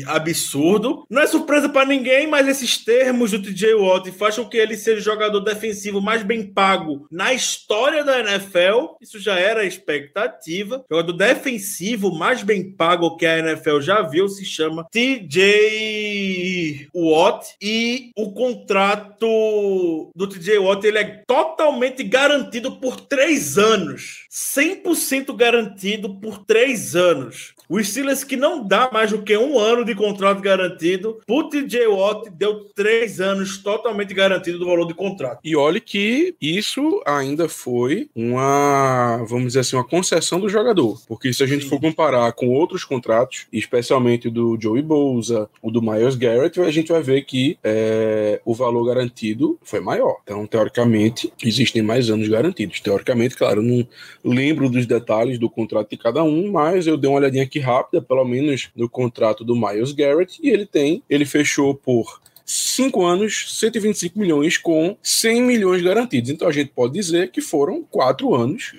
absurdo. 0.06 1.04
Não 1.08 1.22
é 1.22 1.26
surpresa 1.26 1.68
para 1.68 1.86
ninguém, 1.86 2.26
mas 2.26 2.48
esses 2.48 2.84
termos 2.84 3.30
do 3.30 3.42
TJ 3.42 3.74
Watt 3.74 4.10
fazem 4.12 4.44
com 4.44 4.50
que 4.50 4.56
ele 4.56 4.76
seja 4.76 5.00
o 5.00 5.04
jogador 5.04 5.40
defensivo 5.40 6.00
mais 6.00 6.22
bem 6.22 6.44
pago 6.44 7.06
na 7.10 7.32
história 7.32 8.04
da 8.04 8.20
NFL. 8.20 8.96
Isso 9.00 9.18
já 9.18 9.38
era 9.38 9.64
expectativa. 9.64 10.84
O 10.90 10.94
jogador 10.94 11.12
defensivo 11.12 12.14
mais 12.14 12.42
bem 12.42 12.70
pago 12.70 13.16
que 13.16 13.26
a 13.26 13.38
NFL 13.38 13.80
já 13.80 14.02
viu 14.02 14.28
se 14.28 14.44
chama 14.44 14.86
TJ 14.90 16.88
Watt 16.94 17.54
e 17.60 18.10
o 18.16 18.32
contrato 18.32 20.10
do 20.14 20.26
TJ 20.26 20.58
Watt 20.58 20.86
ele 20.86 20.98
é 20.98 21.22
totalmente 21.26 22.02
garantido 22.02 22.80
por 22.80 23.00
três 23.00 23.58
anos. 23.58 24.26
100% 24.30 25.34
garantido 25.36 26.20
por 26.20 26.44
três 26.44 26.94
anos. 26.94 27.54
O 27.68 27.82
Steelers, 27.82 28.24
que 28.24 28.36
não 28.36 28.47
dá 28.64 28.90
mais 28.92 29.10
do 29.10 29.22
que 29.22 29.36
um 29.36 29.58
ano 29.58 29.84
de 29.84 29.94
contrato 29.94 30.40
garantido, 30.40 31.18
o 31.28 31.44
TJ 31.44 31.86
Watt 31.86 32.30
deu 32.30 32.64
três 32.74 33.20
anos 33.20 33.58
totalmente 33.58 34.14
garantido 34.14 34.58
do 34.58 34.66
valor 34.66 34.86
de 34.86 34.94
contrato. 34.94 35.40
E 35.44 35.56
olhe 35.56 35.80
que 35.80 36.34
isso 36.40 37.02
ainda 37.06 37.48
foi 37.48 38.08
uma, 38.14 39.24
vamos 39.28 39.48
dizer 39.48 39.60
assim, 39.60 39.76
uma 39.76 39.84
concessão 39.84 40.40
do 40.40 40.48
jogador. 40.48 41.00
Porque 41.06 41.32
se 41.32 41.42
a 41.42 41.46
gente 41.46 41.64
Sim. 41.64 41.70
for 41.70 41.80
comparar 41.80 42.32
com 42.32 42.48
outros 42.48 42.84
contratos, 42.84 43.46
especialmente 43.52 44.30
do 44.30 44.58
Joey 44.60 44.82
Bosa, 44.82 45.48
o 45.62 45.70
do 45.70 45.82
Miles 45.82 46.16
Garrett, 46.16 46.60
a 46.60 46.70
gente 46.70 46.92
vai 46.92 47.02
ver 47.02 47.22
que 47.22 47.58
é, 47.62 48.40
o 48.44 48.54
valor 48.54 48.84
garantido 48.84 49.58
foi 49.62 49.80
maior. 49.80 50.16
Então, 50.22 50.46
teoricamente, 50.46 51.32
existem 51.42 51.82
mais 51.82 52.10
anos 52.10 52.28
garantidos. 52.28 52.80
Teoricamente, 52.80 53.36
claro, 53.36 53.62
não 53.62 53.86
lembro 54.24 54.68
dos 54.68 54.86
detalhes 54.86 55.38
do 55.38 55.50
contrato 55.50 55.90
de 55.90 55.96
cada 55.96 56.22
um, 56.22 56.52
mas 56.52 56.86
eu 56.86 56.96
dei 56.96 57.08
uma 57.08 57.18
olhadinha 57.18 57.44
aqui 57.44 57.58
rápida, 57.58 58.02
pelo 58.02 58.24
menos 58.28 58.70
no 58.76 58.88
contrato 58.88 59.42
do 59.44 59.56
Miles 59.56 59.92
Garrett, 59.92 60.38
e 60.42 60.50
ele 60.50 60.66
tem, 60.66 61.02
ele 61.08 61.24
fechou 61.24 61.74
por 61.74 62.20
5 62.44 63.04
anos, 63.04 63.58
125 63.58 64.18
milhões 64.18 64.56
com 64.56 64.96
100 65.02 65.42
milhões 65.42 65.82
garantidos. 65.82 66.30
Então 66.30 66.48
a 66.48 66.52
gente 66.52 66.70
pode 66.74 66.94
dizer 66.94 67.30
que 67.30 67.40
foram 67.40 67.82
4 67.82 68.34
anos 68.34 68.72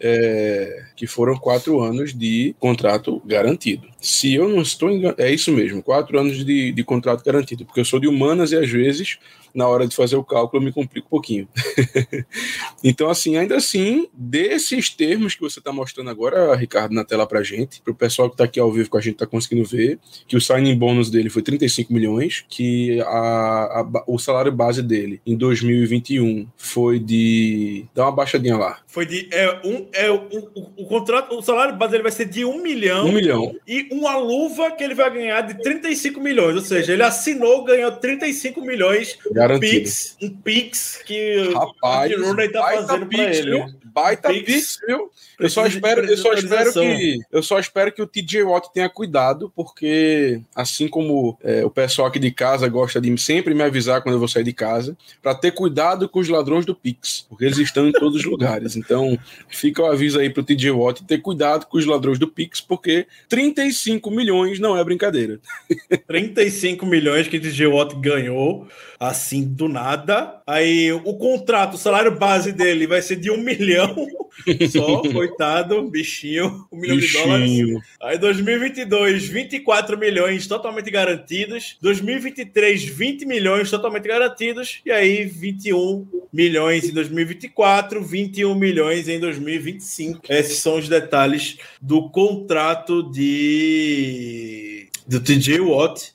é, 0.00 0.84
que 0.94 1.06
foram 1.06 1.36
quatro 1.36 1.80
anos 1.80 2.14
de 2.14 2.54
contrato 2.58 3.20
garantido. 3.24 3.88
Se 4.00 4.34
eu 4.34 4.48
não 4.48 4.62
estou 4.62 4.90
enganado, 4.90 5.22
é 5.22 5.32
isso 5.32 5.50
mesmo, 5.52 5.82
quatro 5.82 6.18
anos 6.18 6.44
de, 6.44 6.72
de 6.72 6.84
contrato 6.84 7.24
garantido, 7.24 7.64
porque 7.64 7.80
eu 7.80 7.84
sou 7.84 7.98
de 7.98 8.06
humanas 8.06 8.52
e 8.52 8.56
às 8.56 8.68
vezes 8.70 9.18
na 9.56 9.66
hora 9.66 9.88
de 9.88 9.96
fazer 9.96 10.16
o 10.16 10.22
cálculo 10.22 10.62
eu 10.62 10.66
me 10.66 10.72
complico 10.72 11.06
um 11.06 11.10
pouquinho. 11.10 11.48
então, 12.84 13.08
assim, 13.08 13.38
ainda 13.38 13.56
assim, 13.56 14.06
desses 14.12 14.90
termos 14.90 15.34
que 15.34 15.40
você 15.40 15.58
está 15.58 15.72
mostrando 15.72 16.10
agora, 16.10 16.54
Ricardo, 16.54 16.94
na 16.94 17.04
tela 17.04 17.26
para 17.26 17.42
gente, 17.42 17.80
para 17.80 17.90
o 17.90 17.96
pessoal 17.96 18.28
que 18.28 18.34
está 18.34 18.44
aqui 18.44 18.60
ao 18.60 18.70
vivo 18.70 18.90
com 18.90 18.98
a 18.98 19.00
gente 19.00 19.14
está 19.14 19.26
conseguindo 19.26 19.66
ver, 19.66 19.98
que 20.28 20.36
o 20.36 20.40
signing 20.40 20.76
bônus 20.76 21.10
dele 21.10 21.30
foi 21.30 21.40
35 21.40 21.90
milhões, 21.90 22.44
que 22.50 23.00
a, 23.00 23.06
a, 23.06 24.04
o 24.06 24.18
salário 24.18 24.52
base 24.52 24.82
dele 24.82 25.22
em 25.24 25.34
2021 25.34 26.46
foi 26.54 26.98
de. 26.98 27.86
Dá 27.94 28.04
uma 28.04 28.12
baixadinha 28.12 28.58
lá. 28.58 28.80
Foi 28.86 29.06
de. 29.06 29.26
É, 29.32 29.60
um, 29.64 29.88
é, 29.94 30.12
um, 30.12 30.50
o, 30.54 30.82
o, 30.82 30.86
contrato, 30.86 31.34
o 31.34 31.40
salário 31.40 31.74
base 31.76 31.92
dele 31.92 32.02
vai 32.02 32.12
ser 32.12 32.26
de 32.26 32.44
1 32.44 32.62
milhão. 32.62 33.06
1 33.06 33.12
milhão. 33.12 33.56
E 33.66 33.85
uma 33.90 34.16
luva 34.16 34.70
que 34.70 34.82
ele 34.82 34.94
vai 34.94 35.10
ganhar 35.12 35.40
de 35.42 35.54
35 35.62 36.20
milhões. 36.20 36.56
Ou 36.56 36.62
seja, 36.62 36.92
ele 36.92 37.02
assinou, 37.02 37.64
ganhou 37.64 37.92
35 37.92 38.60
milhões. 38.60 39.18
Garantido. 39.30 39.60
Pix, 39.60 40.16
um 40.22 40.30
Pix 40.30 41.02
que 41.04 41.50
Rapaz, 41.52 42.12
o 42.12 42.24
Rooney 42.24 42.48
tá 42.48 42.62
fazendo 42.62 43.06
para 43.06 43.34
ele. 43.34 43.50
Viu? 43.50 43.66
Baita 43.84 44.28
Pix, 44.28 44.44
Pix 44.44 44.80
viu? 44.86 45.10
Eu 45.38 45.50
só 45.50 45.66
espero, 45.66 46.04
eu 46.04 46.16
só 46.16 46.32
espero 46.32 46.72
que 46.72 47.20
eu 47.30 47.42
só 47.42 47.58
espero 47.58 47.92
que 47.92 48.02
o 48.02 48.06
TJ 48.06 48.42
Watt 48.42 48.72
tenha 48.72 48.88
cuidado, 48.88 49.52
porque 49.54 50.40
assim 50.54 50.88
como 50.88 51.38
é, 51.42 51.64
o 51.64 51.70
pessoal 51.70 52.08
aqui 52.08 52.18
de 52.18 52.30
casa 52.30 52.68
gosta 52.68 53.00
de 53.00 53.16
sempre 53.18 53.54
me 53.54 53.62
avisar 53.62 54.02
quando 54.02 54.14
eu 54.14 54.18
vou 54.18 54.28
sair 54.28 54.44
de 54.44 54.52
casa, 54.52 54.96
para 55.22 55.34
ter 55.34 55.52
cuidado 55.52 56.08
com 56.08 56.18
os 56.18 56.28
ladrões 56.28 56.64
do 56.64 56.74
Pix, 56.74 57.26
porque 57.28 57.44
eles 57.44 57.58
estão 57.58 57.86
em 57.86 57.92
todos 57.92 58.16
os 58.20 58.24
lugares. 58.28 58.76
Então, 58.76 59.18
fica 59.48 59.82
o 59.82 59.86
aviso 59.86 60.18
aí 60.18 60.30
pro 60.30 60.42
TJ 60.42 60.70
Watt 60.70 61.04
ter 61.04 61.18
cuidado 61.18 61.66
com 61.66 61.78
os 61.78 61.86
ladrões 61.86 62.18
do 62.18 62.28
Pix, 62.28 62.60
porque 62.60 63.06
35 63.28 63.70
milhões 64.10 64.58
não 64.58 64.76
é 64.76 64.84
brincadeira. 64.84 65.40
35 66.06 66.84
milhões 66.86 67.28
que 67.28 67.40
TJ 67.40 67.66
Watt 67.66 67.94
ganhou 67.96 68.66
assim 68.98 69.44
do 69.44 69.68
nada. 69.68 70.40
Aí 70.46 70.92
o 70.92 71.14
contrato, 71.14 71.74
o 71.74 71.78
salário 71.78 72.16
base 72.16 72.52
dele 72.52 72.86
vai 72.86 73.02
ser 73.02 73.16
de 73.16 73.30
um 73.30 73.38
milhão 73.38 73.94
só, 74.70 75.02
coitado, 75.12 75.82
bichinho, 75.90 76.66
um 76.70 76.78
milhão 76.78 76.96
bichinho. 76.96 77.22
de 77.22 77.62
dólares. 77.62 77.88
Aí 78.00 78.18
2022, 78.18 79.26
24 79.26 79.98
milhões 79.98 80.46
totalmente 80.46 80.90
garantidos. 80.90 81.76
2023, 81.80 82.84
20 82.84 83.26
milhões 83.26 83.70
totalmente 83.70 84.06
garantidos. 84.06 84.80
E 84.84 84.90
aí 84.90 85.24
21 85.24 86.06
milhões 86.32 86.84
em 86.84 86.92
2024, 86.92 88.02
21 88.02 88.54
milhões 88.54 89.08
em 89.08 89.18
2025. 89.18 90.20
Esses 90.28 90.58
são 90.58 90.76
os 90.76 90.88
detalhes 90.88 91.58
do 91.80 92.08
contrato 92.10 93.02
de 93.10 94.88
do 95.06 95.20
TJ 95.20 95.60
Watt. 95.60 96.12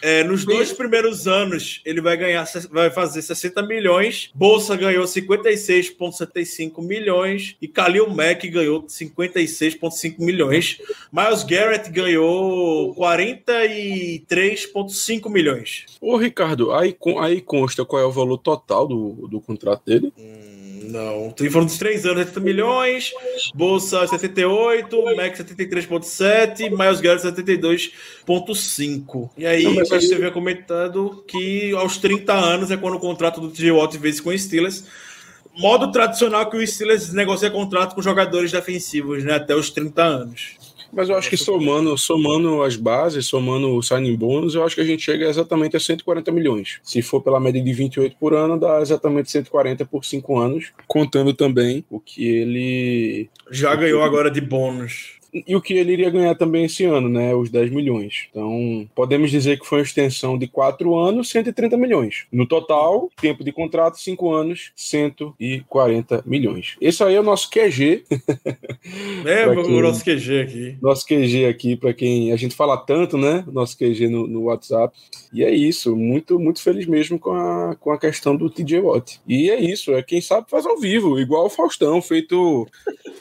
É, 0.00 0.22
nos 0.24 0.44
dois 0.44 0.72
primeiros 0.72 1.26
anos, 1.26 1.80
ele 1.84 2.00
vai 2.00 2.16
ganhar, 2.16 2.46
vai 2.70 2.88
fazer 2.90 3.20
60 3.22 3.62
milhões. 3.62 4.30
Bolsa 4.34 4.76
ganhou 4.76 5.04
56,75 5.04 6.82
milhões. 6.82 7.56
E 7.60 7.66
Khalil 7.66 8.08
Mack 8.10 8.48
ganhou 8.48 8.84
56,5 8.84 10.18
milhões. 10.18 10.78
Miles 11.12 11.42
Garrett 11.44 11.90
ganhou 11.90 12.94
43,5 12.94 15.30
milhões. 15.30 15.84
Ô, 16.00 16.16
Ricardo, 16.16 16.72
aí, 16.72 16.96
aí 17.20 17.40
consta 17.40 17.84
qual 17.84 18.02
é 18.02 18.06
o 18.06 18.12
valor 18.12 18.38
total 18.38 18.86
do, 18.86 19.26
do 19.28 19.40
contrato 19.40 19.82
dele? 19.84 20.12
Hum. 20.16 20.67
Não, 20.88 21.34
foram 21.50 21.66
dos 21.66 21.76
três 21.76 22.06
anos, 22.06 22.24
70 22.24 22.40
milhões, 22.40 23.12
Bolsa 23.54 24.06
78, 24.06 25.04
Mac 25.16 25.36
73,7, 25.36 26.70
Miles 26.70 27.02
Garrett 27.02 27.26
72,5. 27.26 29.28
E 29.36 29.46
aí, 29.46 29.64
não, 29.64 29.74
mas 29.74 29.90
você 29.90 30.14
havia 30.14 30.30
comentado 30.30 31.22
que 31.28 31.72
aos 31.72 31.98
30 31.98 32.32
anos 32.32 32.70
é 32.70 32.78
quando 32.78 32.94
o 32.94 33.00
contrato 33.00 33.38
do 33.38 33.50
TJ 33.50 33.72
Watt 33.72 33.98
vence 33.98 34.22
com 34.22 34.30
o 34.30 34.38
Steelers. 34.38 34.84
Modo 35.58 35.92
tradicional 35.92 36.48
que 36.48 36.56
o 36.56 36.66
Steelers 36.66 37.12
negocia 37.12 37.50
contrato 37.50 37.94
com 37.94 38.00
jogadores 38.00 38.50
defensivos, 38.50 39.22
né? 39.24 39.34
Até 39.34 39.54
os 39.54 39.68
30 39.68 40.02
anos. 40.02 40.56
Mas 40.92 41.08
eu 41.08 41.16
acho 41.16 41.28
que 41.28 41.36
somando, 41.36 41.96
somando 41.96 42.62
as 42.62 42.76
bases, 42.76 43.26
somando 43.26 43.74
o 43.74 43.82
signing 43.82 44.16
bônus, 44.16 44.54
eu 44.54 44.64
acho 44.64 44.74
que 44.74 44.80
a 44.80 44.84
gente 44.84 45.02
chega 45.02 45.26
exatamente 45.26 45.76
a 45.76 45.80
140 45.80 46.30
milhões. 46.32 46.80
Se 46.82 47.02
for 47.02 47.20
pela 47.20 47.38
média 47.40 47.62
de 47.62 47.72
28 47.72 48.16
por 48.18 48.34
ano, 48.34 48.58
dá 48.58 48.80
exatamente 48.80 49.30
140 49.30 49.84
por 49.84 50.04
5 50.04 50.38
anos, 50.38 50.72
contando 50.86 51.34
também 51.34 51.84
o 51.90 52.00
que 52.00 52.26
ele 52.26 53.30
já 53.50 53.74
ganhou 53.74 54.02
agora 54.02 54.30
de 54.30 54.40
bônus. 54.40 55.17
E 55.32 55.54
o 55.54 55.60
que 55.60 55.74
ele 55.74 55.92
iria 55.92 56.08
ganhar 56.08 56.34
também 56.34 56.64
esse 56.64 56.84
ano, 56.84 57.08
né? 57.08 57.34
Os 57.34 57.50
10 57.50 57.70
milhões. 57.70 58.28
Então, 58.30 58.88
podemos 58.94 59.30
dizer 59.30 59.58
que 59.60 59.66
foi 59.66 59.78
uma 59.80 59.84
extensão 59.84 60.38
de 60.38 60.46
4 60.48 60.96
anos, 60.96 61.28
130 61.28 61.76
milhões. 61.76 62.24
No 62.32 62.46
total, 62.46 63.10
tempo 63.20 63.44
de 63.44 63.52
contrato, 63.52 64.00
5 64.00 64.32
anos, 64.32 64.72
140 64.74 66.22
milhões. 66.26 66.76
Esse 66.80 67.02
aí 67.02 67.14
é 67.14 67.20
o 67.20 67.22
nosso 67.24 67.50
QG. 67.50 68.04
É, 69.26 69.46
o 69.48 69.62
quem- 69.64 69.82
nosso 69.82 70.04
QG 70.04 70.40
aqui. 70.40 70.76
Nosso 70.80 71.06
QG 71.06 71.44
aqui, 71.46 71.76
para 71.76 71.92
quem 71.92 72.32
a 72.32 72.36
gente 72.36 72.54
fala 72.54 72.76
tanto, 72.76 73.18
né? 73.18 73.44
Nosso 73.52 73.76
QG 73.76 74.08
no, 74.08 74.26
no 74.26 74.44
WhatsApp. 74.44 74.96
E 75.32 75.44
é 75.44 75.54
isso, 75.54 75.94
muito, 75.94 76.38
muito 76.38 76.62
feliz 76.62 76.86
mesmo 76.86 77.18
com 77.18 77.32
a, 77.32 77.76
com 77.78 77.90
a 77.90 77.98
questão 77.98 78.34
do 78.34 78.48
TJ 78.48 78.80
Watt. 78.80 79.20
E 79.28 79.50
é 79.50 79.60
isso, 79.60 79.92
é 79.92 80.02
quem 80.02 80.20
sabe 80.20 80.48
faz 80.50 80.64
ao 80.64 80.78
vivo, 80.78 81.18
igual 81.20 81.46
o 81.46 81.50
Faustão, 81.50 82.00
feito 82.00 82.66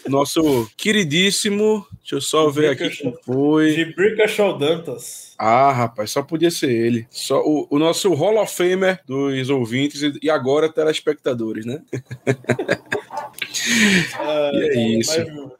nosso 0.07 0.69
queridíssimo. 0.77 1.85
Deixa 2.07 2.15
eu 2.15 2.21
só 2.21 2.49
ver 2.49 2.69
aqui 2.69 2.89
quem 2.89 3.13
foi. 3.21 3.75
De 3.75 3.83
Brica 3.93 4.25
Shaw 4.29 4.57
Dantas. 4.57 5.35
Ah, 5.37 5.73
rapaz, 5.73 6.09
só 6.09 6.23
podia 6.23 6.49
ser 6.49 6.71
ele. 6.71 7.05
Só 7.09 7.41
o, 7.41 7.67
o 7.69 7.77
nosso 7.77 8.13
Hall 8.13 8.41
of 8.41 8.55
Famer 8.55 9.01
dos 9.05 9.49
ouvintes 9.49 10.01
e, 10.01 10.13
e 10.23 10.29
agora 10.29 10.71
telespectadores, 10.71 11.65
né? 11.65 11.81
E 14.53 14.69
é 14.69 14.99
isso. 14.99 15.11
Mas, 15.19 15.51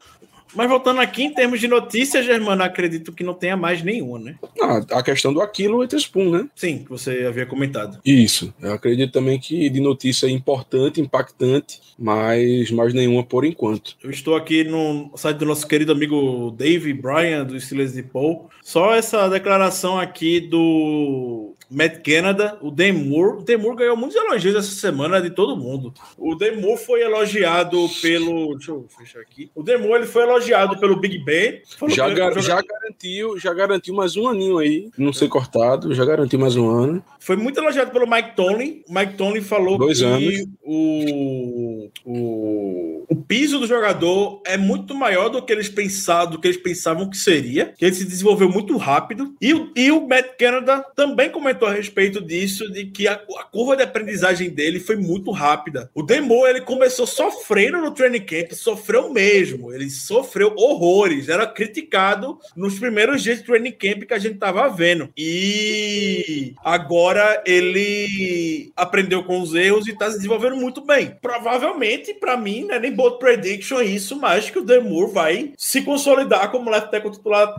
mas 0.54 0.68
voltando 0.68 1.00
aqui, 1.00 1.24
em 1.24 1.34
termos 1.34 1.60
de 1.60 1.68
notícias, 1.68 2.24
Germano, 2.24 2.62
acredito 2.62 3.12
que 3.12 3.24
não 3.24 3.34
tenha 3.34 3.56
mais 3.56 3.82
nenhuma, 3.82 4.18
né? 4.18 4.36
Ah, 4.60 4.80
a 4.98 5.02
questão 5.02 5.32
do 5.32 5.40
Aquilo 5.40 5.78
Witherspoon, 5.78 6.30
né? 6.30 6.48
Sim, 6.54 6.78
que 6.78 6.90
você 6.90 7.24
havia 7.26 7.46
comentado. 7.46 7.98
Isso. 8.04 8.52
Eu 8.60 8.72
acredito 8.72 9.12
também 9.12 9.38
que 9.38 9.68
de 9.68 9.80
notícia 9.80 10.28
importante, 10.28 11.00
impactante, 11.00 11.80
mas 11.98 12.70
mais 12.70 12.94
nenhuma 12.94 13.22
por 13.22 13.44
enquanto. 13.44 13.96
Eu 14.02 14.10
estou 14.10 14.36
aqui 14.36 14.64
no 14.64 15.10
site 15.16 15.38
do 15.38 15.46
nosso 15.46 15.66
querido 15.66 15.92
amigo 15.92 16.50
Dave 16.56 16.92
Bryan, 16.92 17.44
do 17.44 17.58
Steelers 17.60 17.92
de 17.92 18.02
Paul. 18.02 18.48
Só 18.62 18.94
essa 18.94 19.28
declaração 19.28 19.98
aqui 19.98 20.40
do 20.40 21.54
Matt 21.70 22.02
Canada, 22.02 22.58
o 22.60 22.70
Moore. 22.70 23.44
O 23.44 23.58
Moore 23.58 23.76
ganhou 23.76 23.96
muitos 23.96 24.16
elogios 24.16 24.54
essa 24.54 24.70
semana 24.70 25.20
de 25.20 25.30
todo 25.30 25.56
mundo. 25.56 25.92
O 26.16 26.34
Moore 26.60 26.84
foi 26.84 27.02
elogiado 27.02 27.88
pelo. 28.00 28.54
Deixa 28.56 28.70
eu 28.70 28.86
fechar 28.96 29.20
aqui. 29.20 29.50
O 29.54 29.62
Moore 29.62 29.98
ele 29.98 30.06
foi 30.06 30.22
elogiado 30.22 30.37
pelo 30.78 30.96
Big 30.96 31.18
Ben. 31.18 31.60
Já, 31.88 32.06
ele 32.06 32.14
gar- 32.14 32.32
foi 32.32 32.42
já 32.42 32.60
garantiu, 32.62 33.38
já 33.38 33.52
garantiu 33.54 33.94
mais 33.94 34.16
um 34.16 34.28
aninho 34.28 34.58
aí, 34.58 34.90
não 34.96 35.12
ser 35.12 35.28
cortado, 35.28 35.94
já 35.94 36.04
garantiu 36.04 36.38
mais 36.38 36.56
um 36.56 36.68
ano. 36.68 37.02
Foi 37.20 37.36
muito 37.36 37.58
elogiado 37.60 37.90
pelo 37.90 38.08
Mike 38.08 38.34
Tomlin. 38.36 38.82
O 38.88 38.94
Mike 38.94 39.14
Tomlin 39.14 39.40
falou 39.42 39.76
Dois 39.78 39.98
que 39.98 40.04
anos. 40.04 40.46
O, 40.62 41.90
o, 42.04 42.97
o 43.08 43.16
piso 43.16 43.58
do 43.58 43.66
jogador 43.66 44.42
é 44.44 44.56
muito 44.56 44.94
maior 44.94 45.28
do 45.28 45.42
que 45.42 45.52
eles 45.52 45.68
pensavam, 45.68 46.32
do 46.32 46.40
que 46.40 46.48
eles 46.48 46.60
pensavam 46.60 47.08
que 47.08 47.16
seria. 47.16 47.72
Que 47.76 47.86
ele 47.86 47.94
se 47.94 48.04
desenvolveu 48.04 48.48
muito 48.48 48.76
rápido. 48.76 49.34
E, 49.40 49.70
e 49.74 49.90
o 49.90 50.06
Matt 50.06 50.36
Canada 50.38 50.84
também 50.94 51.30
comentou 51.30 51.66
a 51.66 51.72
respeito 51.72 52.20
disso, 52.20 52.70
de 52.70 52.86
que 52.86 53.08
a, 53.08 53.14
a 53.14 53.44
curva 53.44 53.76
de 53.76 53.82
aprendizagem 53.82 54.50
dele 54.50 54.78
foi 54.78 54.96
muito 54.96 55.30
rápida. 55.30 55.90
O 55.94 56.02
Demo, 56.02 56.46
ele 56.46 56.60
começou 56.60 57.06
sofrendo 57.06 57.78
no 57.78 57.92
training 57.92 58.20
camp, 58.20 58.52
sofreu 58.52 59.10
mesmo. 59.10 59.72
Ele 59.72 59.88
sofreu 59.88 60.54
horrores, 60.56 61.28
era 61.28 61.46
criticado 61.46 62.38
nos 62.54 62.78
primeiros 62.78 63.22
dias 63.22 63.38
de 63.38 63.44
training 63.44 63.72
camp 63.72 64.02
que 64.02 64.14
a 64.14 64.18
gente 64.18 64.38
tava 64.38 64.68
vendo. 64.68 65.08
E 65.16 66.52
agora 66.62 67.42
ele 67.46 68.70
aprendeu 68.76 69.24
com 69.24 69.40
os 69.40 69.54
erros 69.54 69.88
e 69.88 69.96
tá 69.96 70.10
se 70.10 70.16
desenvolvendo 70.16 70.56
muito 70.56 70.84
bem. 70.84 71.16
Provavelmente, 71.22 72.12
pra 72.12 72.36
mim, 72.36 72.64
não 72.64 72.74
é 72.74 72.78
nem 72.78 72.97
bold 72.98 73.20
prediction 73.20 73.80
isso, 73.80 74.16
mas 74.16 74.50
que 74.50 74.58
o 74.58 74.64
Demur 74.64 75.08
vai 75.08 75.52
se 75.56 75.82
consolidar 75.82 76.50
como 76.50 76.68
left 76.68 76.90
tackle 76.90 77.12
titular 77.12 77.54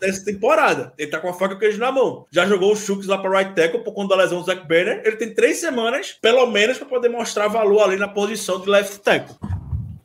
dessa 0.00 0.24
temporada. 0.24 0.94
Ele 0.96 1.10
tá 1.10 1.20
com 1.20 1.28
a 1.28 1.34
faca 1.34 1.52
e 1.52 1.56
o 1.56 1.58
queijo 1.58 1.78
na 1.78 1.92
mão. 1.92 2.26
Já 2.30 2.46
jogou 2.46 2.72
o 2.72 2.76
Chucks 2.76 3.06
lá 3.06 3.18
para 3.18 3.38
right 3.38 3.54
tackle 3.54 3.84
por 3.84 3.92
conta 3.92 4.16
da 4.16 4.22
lesão 4.22 4.40
do 4.40 4.46
Zach 4.46 4.66
Banner. 4.66 5.02
Ele 5.04 5.16
tem 5.16 5.34
três 5.34 5.58
semanas, 5.58 6.16
pelo 6.22 6.46
menos, 6.46 6.78
para 6.78 6.88
poder 6.88 7.10
mostrar 7.10 7.48
valor 7.48 7.82
ali 7.82 7.96
na 7.96 8.08
posição 8.08 8.60
de 8.60 8.70
left 8.70 9.00
tackle. 9.00 9.36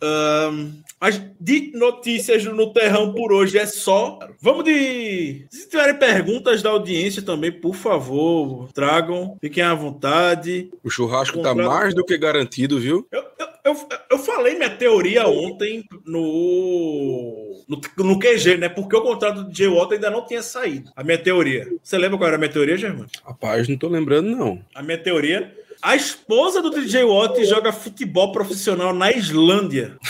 Ahn, 0.04 0.72
mas 1.00 1.22
de 1.40 1.72
notícias 1.74 2.44
no 2.44 2.74
terrão 2.74 3.14
por 3.14 3.32
hoje 3.32 3.58
é 3.58 3.66
só. 3.66 4.20
Vamos 4.42 4.66
de. 4.66 5.46
Se 5.50 5.70
tiverem 5.70 5.96
perguntas 5.98 6.62
da 6.62 6.70
audiência 6.72 7.22
também, 7.22 7.52
por 7.52 7.74
favor, 7.76 8.70
tragam. 8.74 9.38
Fiquem 9.40 9.64
à 9.64 9.74
vontade. 9.74 10.70
O 10.84 10.90
churrasco 10.90 11.42
tá 11.42 11.50
Contrato- 11.50 11.70
mais 11.70 11.94
do 11.96 12.04
que 12.06 12.18
garantido, 12.18 12.80
viu? 12.80 13.08
Eu, 13.12 13.24
eu, 13.40 13.48
eu, 13.64 13.88
eu 14.12 14.18
falei 14.20 14.56
minha 14.56 14.70
teoria 14.70 15.26
ontem 15.28 15.86
no, 16.06 17.64
no, 17.68 17.82
no 18.06 18.20
QG, 18.20 18.58
né? 18.58 18.68
Porque 18.68 18.96
o 18.96 19.02
contrato 19.02 19.46
de 19.50 19.58
Jay 19.58 19.68
Watt 19.68 19.94
ainda 19.94 20.10
não 20.10 20.26
tinha 20.26 20.42
saído. 20.42 20.92
A 20.96 21.04
minha 21.04 21.18
teoria. 21.18 21.66
Você 21.82 21.98
lembra 21.98 22.18
qual 22.18 22.28
era 22.28 22.36
a 22.36 22.40
minha 22.40 22.52
teoria, 22.52 22.76
Germano? 22.78 23.08
Rapaz, 23.26 23.68
não 23.70 23.78
tô 23.78 23.88
lembrando, 23.88 24.30
não. 24.30 24.60
A 24.76 24.84
minha 24.84 24.98
teoria. 24.98 25.54
A 25.84 25.96
esposa 25.98 26.62
do 26.62 26.70
DJ 26.70 27.04
Watt 27.04 27.44
joga 27.46 27.74
futebol 27.74 28.32
profissional 28.32 28.94
na 28.94 29.12
Islândia. 29.12 29.98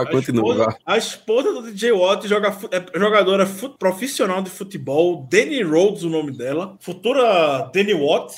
A 0.00 0.06
continua. 0.06 0.52
esposa, 0.52 0.64
vá. 0.64 0.76
a 0.86 0.96
esposa 0.98 1.52
do 1.52 1.62
DJ 1.62 1.92
Watt 1.92 2.26
joga, 2.28 2.56
é 2.70 2.98
jogadora 2.98 3.46
fu- 3.46 3.70
profissional 3.70 4.42
de 4.42 4.50
futebol, 4.50 5.26
Danny 5.30 5.62
Rhodes, 5.62 6.02
o 6.02 6.08
nome 6.10 6.32
dela, 6.32 6.76
futura 6.80 7.70
Danny 7.72 7.94
Watt. 7.94 8.32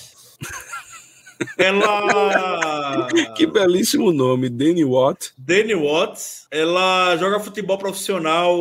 Ela. 1.59 3.09
Que 3.37 3.46
belíssimo 3.46 4.12
nome, 4.12 4.48
Danny 4.48 4.85
Watt. 4.85 5.31
Danny 5.38 5.74
Watts, 5.74 6.46
ela 6.50 7.16
joga 7.16 7.40
futebol 7.40 7.78
profissional 7.78 8.57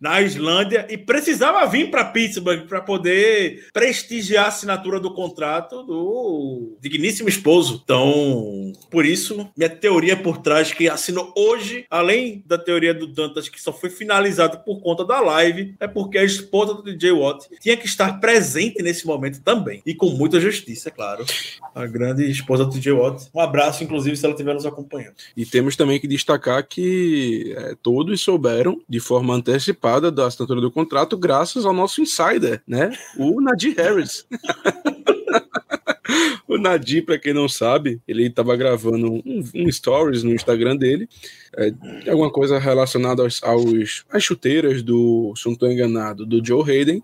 na 0.00 0.20
Islândia 0.20 0.86
e 0.90 0.98
precisava 0.98 1.66
vir 1.66 1.90
para 1.90 2.04
Pittsburgh 2.04 2.66
para 2.66 2.80
poder 2.80 3.68
prestigiar 3.72 4.44
a 4.44 4.48
assinatura 4.48 5.00
do 5.00 5.12
contrato 5.12 5.82
do 5.82 6.76
digníssimo 6.80 7.28
esposo. 7.28 7.80
Então, 7.82 8.72
por 8.90 9.06
isso, 9.06 9.48
minha 9.56 9.70
teoria 9.70 10.16
por 10.16 10.38
trás 10.38 10.72
que 10.72 10.88
assinou 10.88 11.32
hoje, 11.36 11.86
além 11.90 12.42
da 12.46 12.58
teoria 12.58 12.92
do 12.92 13.06
Dantas 13.06 13.48
que 13.48 13.60
só 13.60 13.72
foi 13.72 13.90
finalizada 13.90 14.58
por 14.58 14.80
conta 14.80 15.04
da 15.04 15.20
live, 15.20 15.74
é 15.80 15.88
porque 15.88 16.18
a 16.18 16.24
esposa 16.24 16.74
do 16.74 16.82
DJ 16.82 17.12
Watt 17.12 17.46
tinha 17.60 17.76
que 17.76 17.86
estar 17.86 18.20
presente 18.20 18.82
nesse 18.82 19.06
momento 19.06 19.42
também 19.42 19.82
e 19.86 19.94
com 19.94 20.10
muita 20.10 20.40
justiça, 20.40 20.88
é 20.88 20.92
claro. 20.92 21.24
A 21.74 21.86
grande 21.86 22.03
esposa 22.28 22.64
do 22.64 22.70
DJ 22.70 22.92
Watt. 22.92 23.28
Um 23.34 23.40
abraço, 23.40 23.82
inclusive, 23.82 24.16
se 24.16 24.24
ela 24.24 24.34
estiver 24.34 24.54
nos 24.54 24.66
acompanhando. 24.66 25.14
E 25.36 25.44
temos 25.44 25.76
também 25.76 26.00
que 26.00 26.08
destacar 26.08 26.66
que 26.66 27.54
é, 27.56 27.76
todos 27.82 28.20
souberam 28.20 28.80
de 28.88 29.00
forma 29.00 29.34
antecipada 29.34 30.10
da 30.10 30.26
assinatura 30.26 30.60
do 30.60 30.70
contrato, 30.70 31.16
graças 31.16 31.64
ao 31.64 31.72
nosso 31.72 32.00
insider, 32.00 32.62
né? 32.66 32.92
O 33.16 33.40
Nadir 33.40 33.74
Harris. 33.76 34.26
o 36.46 36.58
Nadir, 36.58 37.04
para 37.04 37.18
quem 37.18 37.32
não 37.32 37.48
sabe, 37.48 38.00
ele 38.06 38.26
estava 38.26 38.54
gravando 38.56 39.12
um, 39.12 39.44
um 39.54 39.70
stories 39.70 40.22
no 40.22 40.32
Instagram 40.32 40.76
dele, 40.76 41.08
é, 41.56 42.10
alguma 42.10 42.30
coisa 42.30 42.58
relacionada 42.58 43.22
aos, 43.22 43.42
aos 43.42 44.04
às 44.10 44.22
chuteiras 44.22 44.82
do, 44.82 45.32
se 45.36 45.46
não 45.46 45.54
estou 45.54 45.70
enganado, 45.70 46.26
do 46.26 46.44
Joe 46.44 46.62
Hayden, 46.62 47.02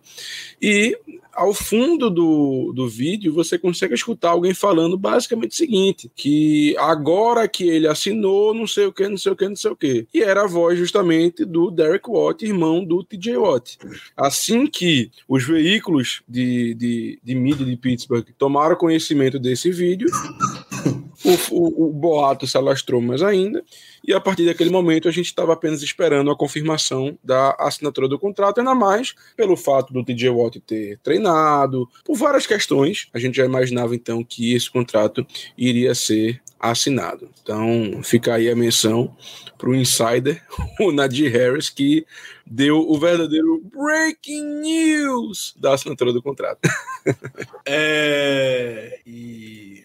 e 0.60 0.96
ao 1.32 1.54
fundo 1.54 2.10
do, 2.10 2.72
do 2.74 2.88
vídeo 2.88 3.32
você 3.32 3.58
consegue 3.58 3.94
escutar 3.94 4.30
alguém 4.30 4.54
falando 4.54 4.98
basicamente 4.98 5.52
o 5.52 5.56
seguinte: 5.56 6.10
que 6.14 6.76
agora 6.78 7.48
que 7.48 7.68
ele 7.68 7.86
assinou, 7.86 8.54
não 8.54 8.66
sei 8.66 8.86
o 8.86 8.92
que, 8.92 9.08
não 9.08 9.16
sei 9.16 9.32
o 9.32 9.36
que, 9.36 9.48
não 9.48 9.56
sei 9.56 9.70
o 9.70 9.76
que. 9.76 10.06
E 10.12 10.22
era 10.22 10.44
a 10.44 10.46
voz 10.46 10.78
justamente 10.78 11.44
do 11.44 11.70
Derek 11.70 12.08
Watt, 12.08 12.44
irmão 12.44 12.84
do 12.84 13.02
TJ 13.02 13.36
Watt. 13.36 13.78
Assim 14.16 14.66
que 14.66 15.10
os 15.28 15.44
veículos 15.44 16.22
de, 16.28 16.74
de, 16.74 17.18
de 17.22 17.34
mídia 17.34 17.64
de 17.64 17.76
Pittsburgh 17.76 18.26
tomaram 18.38 18.76
conhecimento 18.76 19.38
desse 19.38 19.70
vídeo, 19.70 20.08
o, 21.24 21.54
o, 21.54 21.88
o 21.88 21.92
boato 21.92 22.46
se 22.46 22.56
alastrou 22.56 23.00
mais 23.00 23.22
ainda, 23.22 23.62
e 24.06 24.12
a 24.12 24.20
partir 24.20 24.46
daquele 24.46 24.70
momento 24.70 25.08
a 25.08 25.12
gente 25.12 25.26
estava 25.26 25.52
apenas 25.52 25.82
esperando 25.82 26.30
a 26.30 26.36
confirmação 26.36 27.18
da 27.22 27.54
assinatura 27.58 28.08
do 28.08 28.18
contrato, 28.18 28.58
ainda 28.58 28.74
mais 28.74 29.14
pelo 29.36 29.56
fato 29.56 29.92
do 29.92 30.04
TJ 30.04 30.30
Watt 30.30 30.60
ter 30.60 30.98
treinado, 31.02 31.88
por 32.04 32.16
várias 32.16 32.46
questões, 32.46 33.08
a 33.12 33.18
gente 33.18 33.36
já 33.36 33.44
imaginava 33.44 33.94
então 33.94 34.24
que 34.24 34.54
esse 34.54 34.70
contrato 34.70 35.26
iria 35.56 35.94
ser 35.94 36.40
assinado. 36.60 37.30
Então 37.42 38.02
fica 38.02 38.34
aí 38.34 38.50
a 38.50 38.54
menção 38.54 39.16
para 39.56 39.70
o 39.70 39.74
insider, 39.74 40.42
o 40.78 40.92
Nadir 40.92 41.32
Harris, 41.32 41.70
que 41.70 42.06
deu 42.46 42.78
o 42.78 42.98
verdadeiro 42.98 43.62
breaking 43.72 44.60
news 44.60 45.54
da 45.58 45.74
assinatura 45.74 46.12
do 46.12 46.22
contrato. 46.22 46.60
É, 47.64 49.00
e 49.06 49.39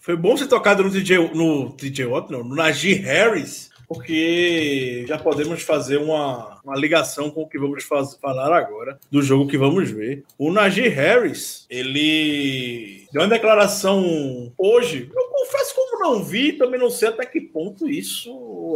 foi 0.06 0.16
bom 0.16 0.38
ser 0.38 0.46
tocado 0.46 0.84
no 0.84 0.92
DJ, 0.92 1.18
no 1.34 1.76
DJ 1.76 2.06
Watt, 2.06 2.32
não, 2.32 2.44
no 2.44 2.54
Najee 2.54 2.94
Harris, 2.94 3.72
porque 3.88 5.04
já 5.08 5.18
podemos 5.18 5.64
fazer 5.64 5.98
uma, 5.98 6.62
uma 6.64 6.76
ligação 6.76 7.32
com 7.32 7.42
o 7.42 7.50
que 7.50 7.58
vamos 7.58 7.84
falar 7.84 8.56
agora 8.56 9.00
do 9.10 9.20
jogo 9.24 9.48
que 9.50 9.58
vamos 9.58 9.90
ver. 9.90 10.24
O 10.38 10.52
Najee 10.52 10.90
Harris, 10.90 11.66
ele 11.72 13.08
deu 13.12 13.24
uma 13.24 13.28
declaração 13.28 14.54
hoje. 14.56 15.10
Eu 15.12 15.26
confesso 15.26 15.74
como 15.74 16.04
não 16.04 16.24
vi, 16.24 16.54
também 16.54 16.80
não 16.80 16.92
sei 16.92 17.10
até 17.10 17.26
que 17.26 17.42
ponto 17.42 17.90
isso 17.90 18.76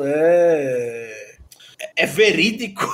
é 1.96 2.06
verídico. 2.08 2.89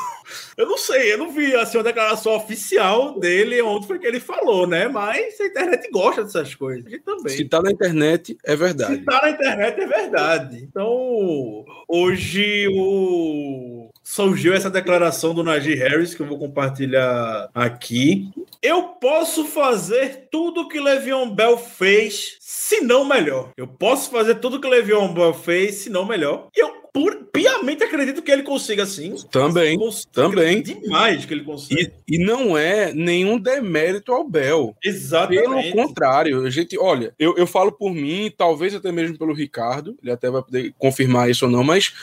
Eu 0.57 0.65
não 0.65 0.77
sei, 0.77 1.13
eu 1.13 1.17
não 1.17 1.31
vi 1.31 1.53
assim, 1.55 1.77
uma 1.77 1.83
declaração 1.83 2.33
oficial 2.33 3.19
dele 3.19 3.61
onde 3.61 3.87
foi 3.87 3.99
que 3.99 4.07
ele 4.07 4.19
falou, 4.21 4.65
né? 4.65 4.87
Mas 4.87 5.39
a 5.39 5.45
internet 5.45 5.89
gosta 5.91 6.23
dessas 6.23 6.55
coisas. 6.55 6.85
A 6.85 6.89
gente 6.89 7.03
também. 7.03 7.35
Se 7.35 7.45
tá 7.45 7.61
na 7.61 7.71
internet, 7.71 8.37
é 8.43 8.55
verdade. 8.55 8.95
Se 8.95 9.01
tá 9.03 9.21
na 9.21 9.29
internet, 9.31 9.81
é 9.81 9.87
verdade. 9.87 10.63
Então, 10.63 11.65
hoje 11.87 12.67
o 12.73 13.89
surgiu 14.05 14.53
essa 14.53 14.69
declaração 14.69 15.33
do 15.33 15.43
Najee 15.43 15.73
Harris 15.75 16.13
que 16.13 16.21
eu 16.21 16.27
vou 16.27 16.37
compartilhar 16.37 17.49
aqui. 17.53 18.29
Eu 18.61 18.83
posso 18.83 19.45
fazer 19.45 20.27
tudo 20.31 20.67
que 20.67 20.79
Le'Veon 20.79 21.31
Bell 21.31 21.57
fez, 21.57 22.37
se 22.39 22.81
não 22.81 23.03
melhor. 23.03 23.49
Eu 23.57 23.67
posso 23.67 24.11
fazer 24.11 24.35
tudo 24.35 24.61
que 24.61 24.67
Le'Veon 24.67 25.11
Bell 25.11 25.33
fez, 25.33 25.75
se 25.75 25.89
não 25.89 26.05
melhor. 26.05 26.47
E 26.55 26.61
eu 26.61 26.85
por, 26.93 27.25
piamente 27.33 27.83
acredito 27.83 28.21
que 28.21 28.31
ele 28.31 28.43
consiga 28.43 28.85
sim. 28.85 29.15
Também, 29.29 29.77
Cons- 29.77 30.05
também. 30.05 30.61
Demais 30.61 31.25
que 31.25 31.33
ele 31.33 31.43
consiga. 31.43 31.81
E, 31.81 32.15
e 32.15 32.17
não 32.23 32.57
é 32.57 32.93
nenhum 32.93 33.37
demérito 33.37 34.13
ao 34.13 34.23
Bell. 34.23 34.73
Pelo 34.81 34.95
Exatamente. 34.95 35.73
contrário, 35.73 36.45
a 36.45 36.49
gente, 36.49 36.77
olha, 36.79 37.13
eu, 37.19 37.35
eu 37.35 37.45
falo 37.45 37.71
por 37.73 37.93
mim, 37.93 38.31
talvez 38.37 38.73
até 38.73 38.93
mesmo 38.93 39.17
pelo 39.17 39.33
Ricardo, 39.33 39.97
ele 40.01 40.11
até 40.11 40.29
vai 40.29 40.41
poder 40.41 40.73
confirmar 40.77 41.29
isso 41.29 41.43
ou 41.45 41.51
não, 41.51 41.65
mas 41.65 41.93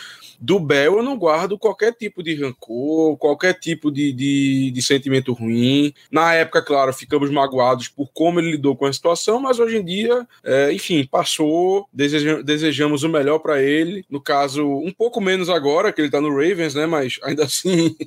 do 0.44 0.58
Bel 0.58 0.96
eu 0.96 1.02
não 1.04 1.16
guardo 1.16 1.56
qualquer 1.56 1.92
tipo 1.94 2.20
de 2.22 2.34
rancor, 2.34 3.16
qualquer 3.16 3.54
tipo 3.54 3.90
de, 3.92 4.12
de, 4.12 4.70
de 4.72 4.82
sentimento 4.82 5.32
ruim. 5.32 5.94
Na 6.10 6.34
época, 6.34 6.60
claro, 6.60 6.92
ficamos 6.92 7.30
magoados 7.30 7.86
por 7.88 8.08
como 8.12 8.40
ele 8.40 8.50
lidou 8.50 8.74
com 8.74 8.84
a 8.86 8.92
situação, 8.92 9.40
mas 9.40 9.60
hoje 9.60 9.76
em 9.76 9.84
dia, 9.84 10.26
é, 10.42 10.72
enfim, 10.72 11.06
passou, 11.08 11.86
deseja- 11.92 12.42
desejamos 12.42 13.04
o 13.04 13.08
melhor 13.08 13.38
para 13.38 13.62
ele. 13.62 14.04
No 14.10 14.20
caso, 14.20 14.66
um 14.66 14.90
pouco 14.90 15.20
menos 15.20 15.48
agora, 15.48 15.92
que 15.92 16.00
ele 16.00 16.10
tá 16.10 16.20
no 16.20 16.30
Ravens, 16.34 16.74
né? 16.74 16.86
Mas 16.86 17.20
ainda 17.22 17.44
assim, 17.44 17.94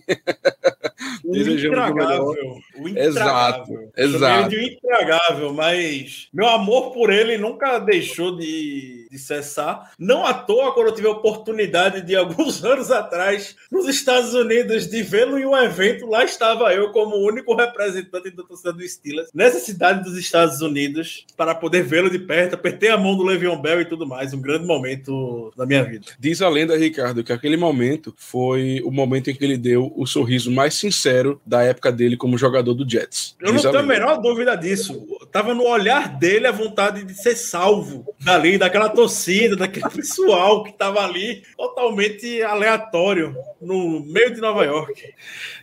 O 1.24 1.32
Desejamos 1.34 1.78
o 1.78 1.82
intragável. 1.82 2.28
melhor. 2.34 2.58
O 2.78 2.88
Exato, 2.88 3.72
intragável. 3.72 3.92
exato. 3.98 4.50
De 4.50 4.64
intragável, 4.74 5.54
mas 5.54 6.28
meu 6.34 6.48
amor 6.48 6.92
por 6.92 7.10
ele 7.12 7.38
nunca 7.38 7.80
deixou 7.80 8.36
de, 8.36 9.08
de 9.10 9.18
cessar. 9.20 9.92
Não 9.98 10.26
à 10.26 10.34
toa, 10.34 10.74
quando 10.74 10.88
eu 10.88 10.94
tive 10.96 11.08
a 11.08 11.12
oportunidade 11.12 12.02
de 12.02 12.16
alguns 12.26 12.64
anos 12.64 12.92
atrás, 12.92 13.56
nos 13.72 13.88
Estados 13.88 14.34
Unidos, 14.34 14.88
de 14.88 15.02
vê-lo 15.04 15.38
em 15.38 15.46
um 15.46 15.56
evento, 15.56 16.06
lá 16.06 16.24
estava 16.24 16.74
eu 16.74 16.92
como 16.92 17.16
o 17.16 17.28
único 17.28 17.56
representante 17.56 18.32
da 18.32 18.44
torcida 18.44 18.74
do 18.74 18.88
Steelers, 18.88 19.30
nessa 19.34 19.60
cidade 19.60 20.04
dos 20.04 20.18
Estados 20.18 20.62
Unidos, 20.62 21.26
para 21.38 21.54
poder 21.54 21.84
vê-lo 21.84 22.10
de 22.10 22.20
perto. 22.20 22.56
Apertei 22.56 22.90
a 22.90 22.98
mão 22.98 23.16
do 23.16 23.24
Le'Veon 23.24 23.62
Bell 23.62 23.82
e 23.82 23.86
tudo 23.86 24.08
mais. 24.08 24.34
Um 24.34 24.42
grande 24.42 24.66
momento 24.66 25.54
da 25.56 25.66
minha 25.66 25.84
vida. 25.84 26.06
Diz 26.20 26.42
a 26.42 26.50
lenda, 26.50 26.78
Ricardo, 26.78 27.24
que 27.24 27.32
aquele 27.32 27.58
momento 27.58 28.14
foi 28.18 28.82
o 28.84 28.92
momento 28.92 29.30
em 29.30 29.36
que 29.36 29.44
ele 29.44 29.58
deu 29.58 29.94
o 29.96 30.06
sorriso 30.06 30.52
mais 30.52 30.74
sincero 30.74 31.42
da 31.46 31.64
época 31.64 31.92
dele 31.92 32.18
como 32.18 32.38
jogador 32.38 32.74
do 32.74 32.90
Jets. 32.90 33.36
Eu 33.40 33.48
não 33.48 33.56
Diz 33.56 33.64
tenho 33.64 33.78
a 33.78 33.84
menor 33.84 34.18
dúvida 34.18 34.56
disso. 34.56 35.06
Tava 35.32 35.54
no 35.54 35.64
olhar 35.64 36.18
dele 36.18 36.48
a 36.48 36.52
vontade 36.52 37.04
de 37.04 37.14
ser 37.14 37.36
salvo 37.36 38.06
dali, 38.20 38.58
daquela 38.58 38.90
torcida, 38.90 39.56
daquele 39.56 39.90
pessoal 39.94 40.64
que 40.64 40.74
tava 40.74 41.04
ali 41.04 41.44
totalmente 41.58 42.42
aleatório 42.42 43.36
no 43.62 44.00
meio 44.06 44.34
de 44.34 44.42
Nova 44.42 44.64
York. 44.64 45.14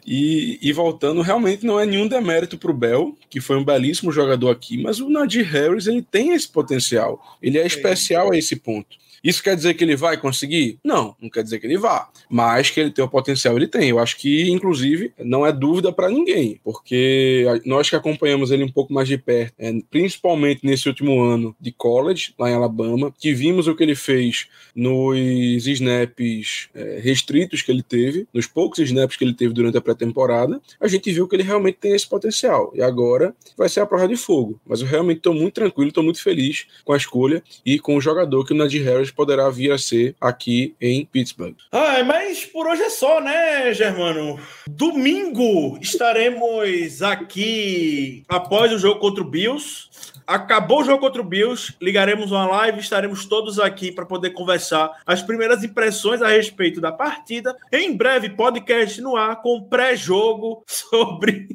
E, 0.07 0.59
e 0.61 0.73
voltando, 0.73 1.23
realmente 1.23 1.65
não 1.65 1.79
é 1.79 1.87
nenhum 1.87 2.07
demérito 2.07 2.59
pro 2.59 2.75
Bell, 2.75 3.17
que 3.31 3.41
foi 3.41 3.57
um 3.57 3.65
belíssimo 3.65 4.13
jogador 4.13 4.51
aqui, 4.51 4.83
mas 4.83 5.01
o 5.01 5.09
Nadir 5.09 5.51
Harris 5.51 5.87
ele 5.87 6.03
tem 6.03 6.33
esse 6.33 6.49
potencial. 6.49 7.21
Ele 7.43 7.59
é 7.59 7.67
especial 7.67 8.33
a 8.33 8.37
esse 8.37 8.57
ponto. 8.57 9.02
Isso 9.23 9.43
quer 9.43 9.55
dizer 9.55 9.75
que 9.75 9.85
ele 9.85 9.97
vai 9.97 10.17
conseguir? 10.17 10.79
Não, 10.85 11.15
não 11.21 11.31
quer 11.31 11.43
dizer 11.43 11.59
que 11.61 11.67
ele 11.67 11.79
vá. 11.79 12.09
Mas 12.29 12.71
que 12.71 12.81
ele 12.81 12.91
tem 12.91 13.05
o 13.05 13.09
potencial, 13.09 13.57
ele 13.57 13.69
tem. 13.69 13.89
Eu 13.89 13.99
acho 13.99 14.17
que, 14.17 14.51
inclusive, 14.51 15.13
não 15.19 15.47
é 15.47 15.53
dúvida 15.53 15.93
para 15.93 16.09
ninguém, 16.09 16.61
porque 16.65 17.45
nós 17.65 17.89
que 17.89 17.97
acompanhamos 17.97 18.51
ele 18.51 18.65
um 18.65 18.71
pouco 18.71 18.93
mais 18.93 19.07
de 19.07 19.17
perto, 19.17 19.55
é, 19.59 19.73
principalmente 19.91 20.65
nesse 20.65 20.89
último 20.89 21.21
ano 21.21 21.55
de 21.61 21.71
college, 21.71 22.35
lá 22.39 22.51
em 22.51 22.55
Alabama, 22.55 23.13
que 23.17 23.33
vimos 23.33 23.69
o 23.69 23.77
que 23.77 23.83
ele 23.83 23.95
fez 23.95 24.49
nos 24.75 25.67
snaps 25.67 26.69
é, 26.75 27.01
restritos 27.03 27.63
que 27.63 27.71
ele 27.71 27.83
teve, 27.83 28.27
nos 28.33 28.47
poucos 28.47 28.79
snaps 28.81 29.17
que 29.17 29.25
ele 29.25 29.35
teve 29.35 29.55
durante 29.55 29.77
a 29.77 29.81
pré-temporada, 29.81 30.61
a 30.81 30.89
gente 30.89 31.13
viu 31.13 31.29
que 31.29 31.37
ele 31.37 31.43
realmente 31.43 31.79
tem 31.81 31.95
esse 31.95 32.09
potencial. 32.09 32.73
E 32.75 32.83
agora 32.83 33.35
vai 33.57 33.69
ser 33.69 33.81
a 33.81 33.87
prova 33.87 34.09
de 34.09 34.17
fogo. 34.17 34.61
Mas 34.67 34.81
eu 34.81 34.87
realmente 34.87 35.19
estou 35.19 35.35
muito 35.35 35.55
tranquilo, 35.55 35.89
estou 35.89 36.03
muito 36.03 36.23
feliz 36.23 36.67
com 36.85 36.93
a 36.93 36.97
escolha 36.97 37.43
e 37.65 37.79
com 37.79 37.97
o 37.97 38.01
jogador 38.01 38.45
que 38.45 38.53
o 38.53 38.57
Nadir 38.57 38.85
Harris 38.85 39.12
poderá 39.15 39.49
vir 39.51 39.73
a 39.73 39.79
ser 39.79 40.15
aqui 40.21 40.75
em 40.81 41.05
Pittsburgh. 41.07 41.57
Ah, 41.71 42.03
mas 42.05 42.45
por 42.45 42.67
hoje 42.67 42.83
é 42.83 42.91
só, 42.91 43.21
né, 43.21 43.73
Germano? 43.75 44.39
Domingo 44.67 45.79
estaremos 45.81 47.03
aqui 47.03 48.25
após 48.29 48.73
o 48.73 48.79
jogo 48.79 49.01
contra 49.01 49.23
o 49.23 49.27
Bills. 49.27 49.91
Acabou 50.27 50.81
o 50.81 50.85
jogo 50.85 51.01
contra 51.01 51.21
o 51.21 51.25
Bills, 51.25 51.75
ligaremos 51.81 52.31
uma 52.31 52.47
live, 52.47 52.79
estaremos 52.79 53.27
todos 53.27 53.59
aqui 53.59 53.91
para 53.91 54.07
poder 54.07 54.31
conversar 54.31 55.03
as 55.05 55.21
primeiras 55.21 55.65
impressões 55.65 56.23
a 56.23 56.29
respeito 56.29 56.81
da 56.81 56.93
partida. 56.93 57.57
Em 57.73 57.95
breve, 57.95 58.31
podcast 58.31 59.01
no 59.01 59.17
ar 59.17 59.43
com 59.43 59.63
pré-jogo 59.63 60.63
sobre, 60.69 61.49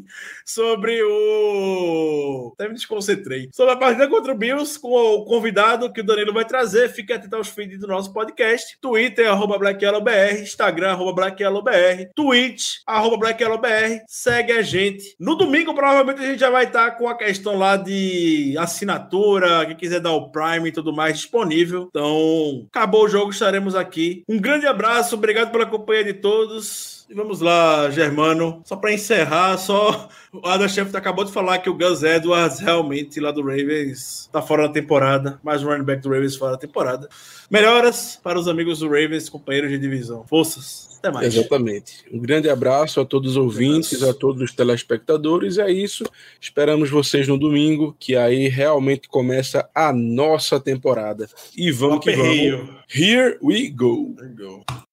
sobre 0.48 1.02
o. 1.04 2.54
Até 2.54 2.68
me 2.70 2.76
desconcentrei. 2.76 3.50
Sobre 3.52 3.74
a 3.74 3.78
partida 3.78 4.08
contra 4.08 4.32
o 4.32 4.38
Bills, 4.38 4.80
com 4.80 4.90
o 4.90 5.26
convidado 5.26 5.92
que 5.92 6.02
o 6.02 6.04
Danilo 6.04 6.34
vai 6.34 6.46
trazer. 6.46 6.90
Fique 6.90 7.12
atento 7.12 7.36
aos 7.36 7.50
feeds 7.50 7.80
do 7.80 7.88
nosso 7.88 8.14
podcast. 8.14 8.78
Twitter, 8.80 9.30
arroba 9.30 9.60
BlackYellowBR, 9.60 10.42
Instagram, 10.42 10.92
arroba 10.92 11.14
BlackYellowBR, 11.14 12.10
Twitch, 12.16 12.78
arroba 12.88 13.18
BlackYellowBR. 13.18 14.04
Segue 14.08 14.54
a 14.54 14.62
gente. 14.62 15.16
No 15.20 15.36
domingo, 15.36 15.74
provavelmente, 15.74 16.22
a 16.22 16.28
gente 16.28 16.40
já 16.40 16.50
vai 16.50 16.66
estar 16.66 16.92
com 16.92 17.10
a 17.10 17.18
questão 17.18 17.58
lá 17.58 17.76
de 17.76 18.56
assinatura, 18.58 19.66
quem 19.66 19.76
quiser 19.76 20.00
dar 20.00 20.14
o 20.14 20.32
Prime 20.32 20.70
e 20.70 20.72
tudo 20.72 20.94
mais 20.94 21.18
disponível. 21.18 21.88
Então, 21.90 22.66
acabou 22.70 23.04
o 23.04 23.10
jogo, 23.10 23.32
estaremos 23.32 23.76
aqui. 23.76 24.24
Um 24.28 24.40
grande 24.40 24.66
abraço, 24.66 25.16
obrigado 25.16 25.52
pela 25.52 25.66
companhia 25.66 26.06
de 26.06 26.14
todos. 26.14 26.98
E 27.10 27.14
vamos 27.14 27.40
lá, 27.40 27.90
Germano. 27.90 28.62
Só 28.66 28.76
para 28.76 28.92
encerrar, 28.92 29.58
só 29.58 30.10
o 30.34 30.46
Adam 30.46 30.68
Schefter 30.68 31.00
acabou 31.00 31.24
de 31.24 31.32
falar 31.32 31.60
que 31.60 31.70
o 31.70 31.74
Gus 31.74 32.04
Edwards 32.04 32.60
realmente 32.60 33.20
lá 33.22 33.32
do 33.32 33.42
Ravens 33.42 34.30
tá 34.30 34.42
fora 34.42 34.68
da 34.68 34.74
temporada. 34.74 35.40
Mais 35.42 35.64
um 35.64 35.68
running 35.68 35.86
back 35.86 36.02
do 36.02 36.10
Ravens 36.10 36.36
fora 36.36 36.52
da 36.52 36.58
temporada. 36.58 37.08
Melhoras 37.50 38.20
para 38.22 38.38
os 38.38 38.50
amigos 38.50 38.80
do 38.80 38.88
Ravens, 38.88 39.30
companheiros 39.30 39.72
de 39.72 39.80
divisão. 39.80 40.26
Forças. 40.28 40.98
Até 41.00 41.12
mais. 41.12 41.34
Exatamente. 41.34 42.04
Um 42.12 42.20
grande 42.20 42.50
abraço 42.50 43.00
a 43.00 43.06
todos 43.06 43.32
os 43.32 43.38
ouvintes, 43.38 44.04
a 44.04 44.14
todos 44.14 44.42
os 44.42 44.52
telespectadores. 44.52 45.58
É 45.58 45.72
isso. 45.72 46.04
Esperamos 46.42 46.90
vocês 46.90 47.26
no 47.26 47.38
domingo, 47.38 47.96
que 47.98 48.18
aí 48.18 48.50
realmente 48.50 49.08
começa 49.08 49.70
a 49.74 49.94
nossa 49.94 50.60
temporada. 50.60 51.30
E 51.56 51.72
vamos 51.72 52.04
que 52.04 52.12
vamos. 52.12 52.70
Here 52.94 53.38
we 53.42 53.70
go. 53.70 54.14
Here 54.20 54.87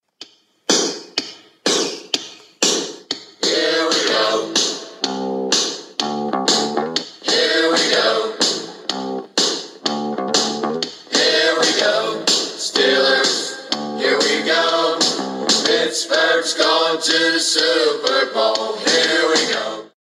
Pittsburgh's 16.04 16.52
going 16.52 17.00
to 17.00 17.32
the 17.32 17.40
Super 17.40 18.26
Bowl. 18.34 18.76
Here 18.76 19.26
we 19.26 19.52
go. 19.54 19.83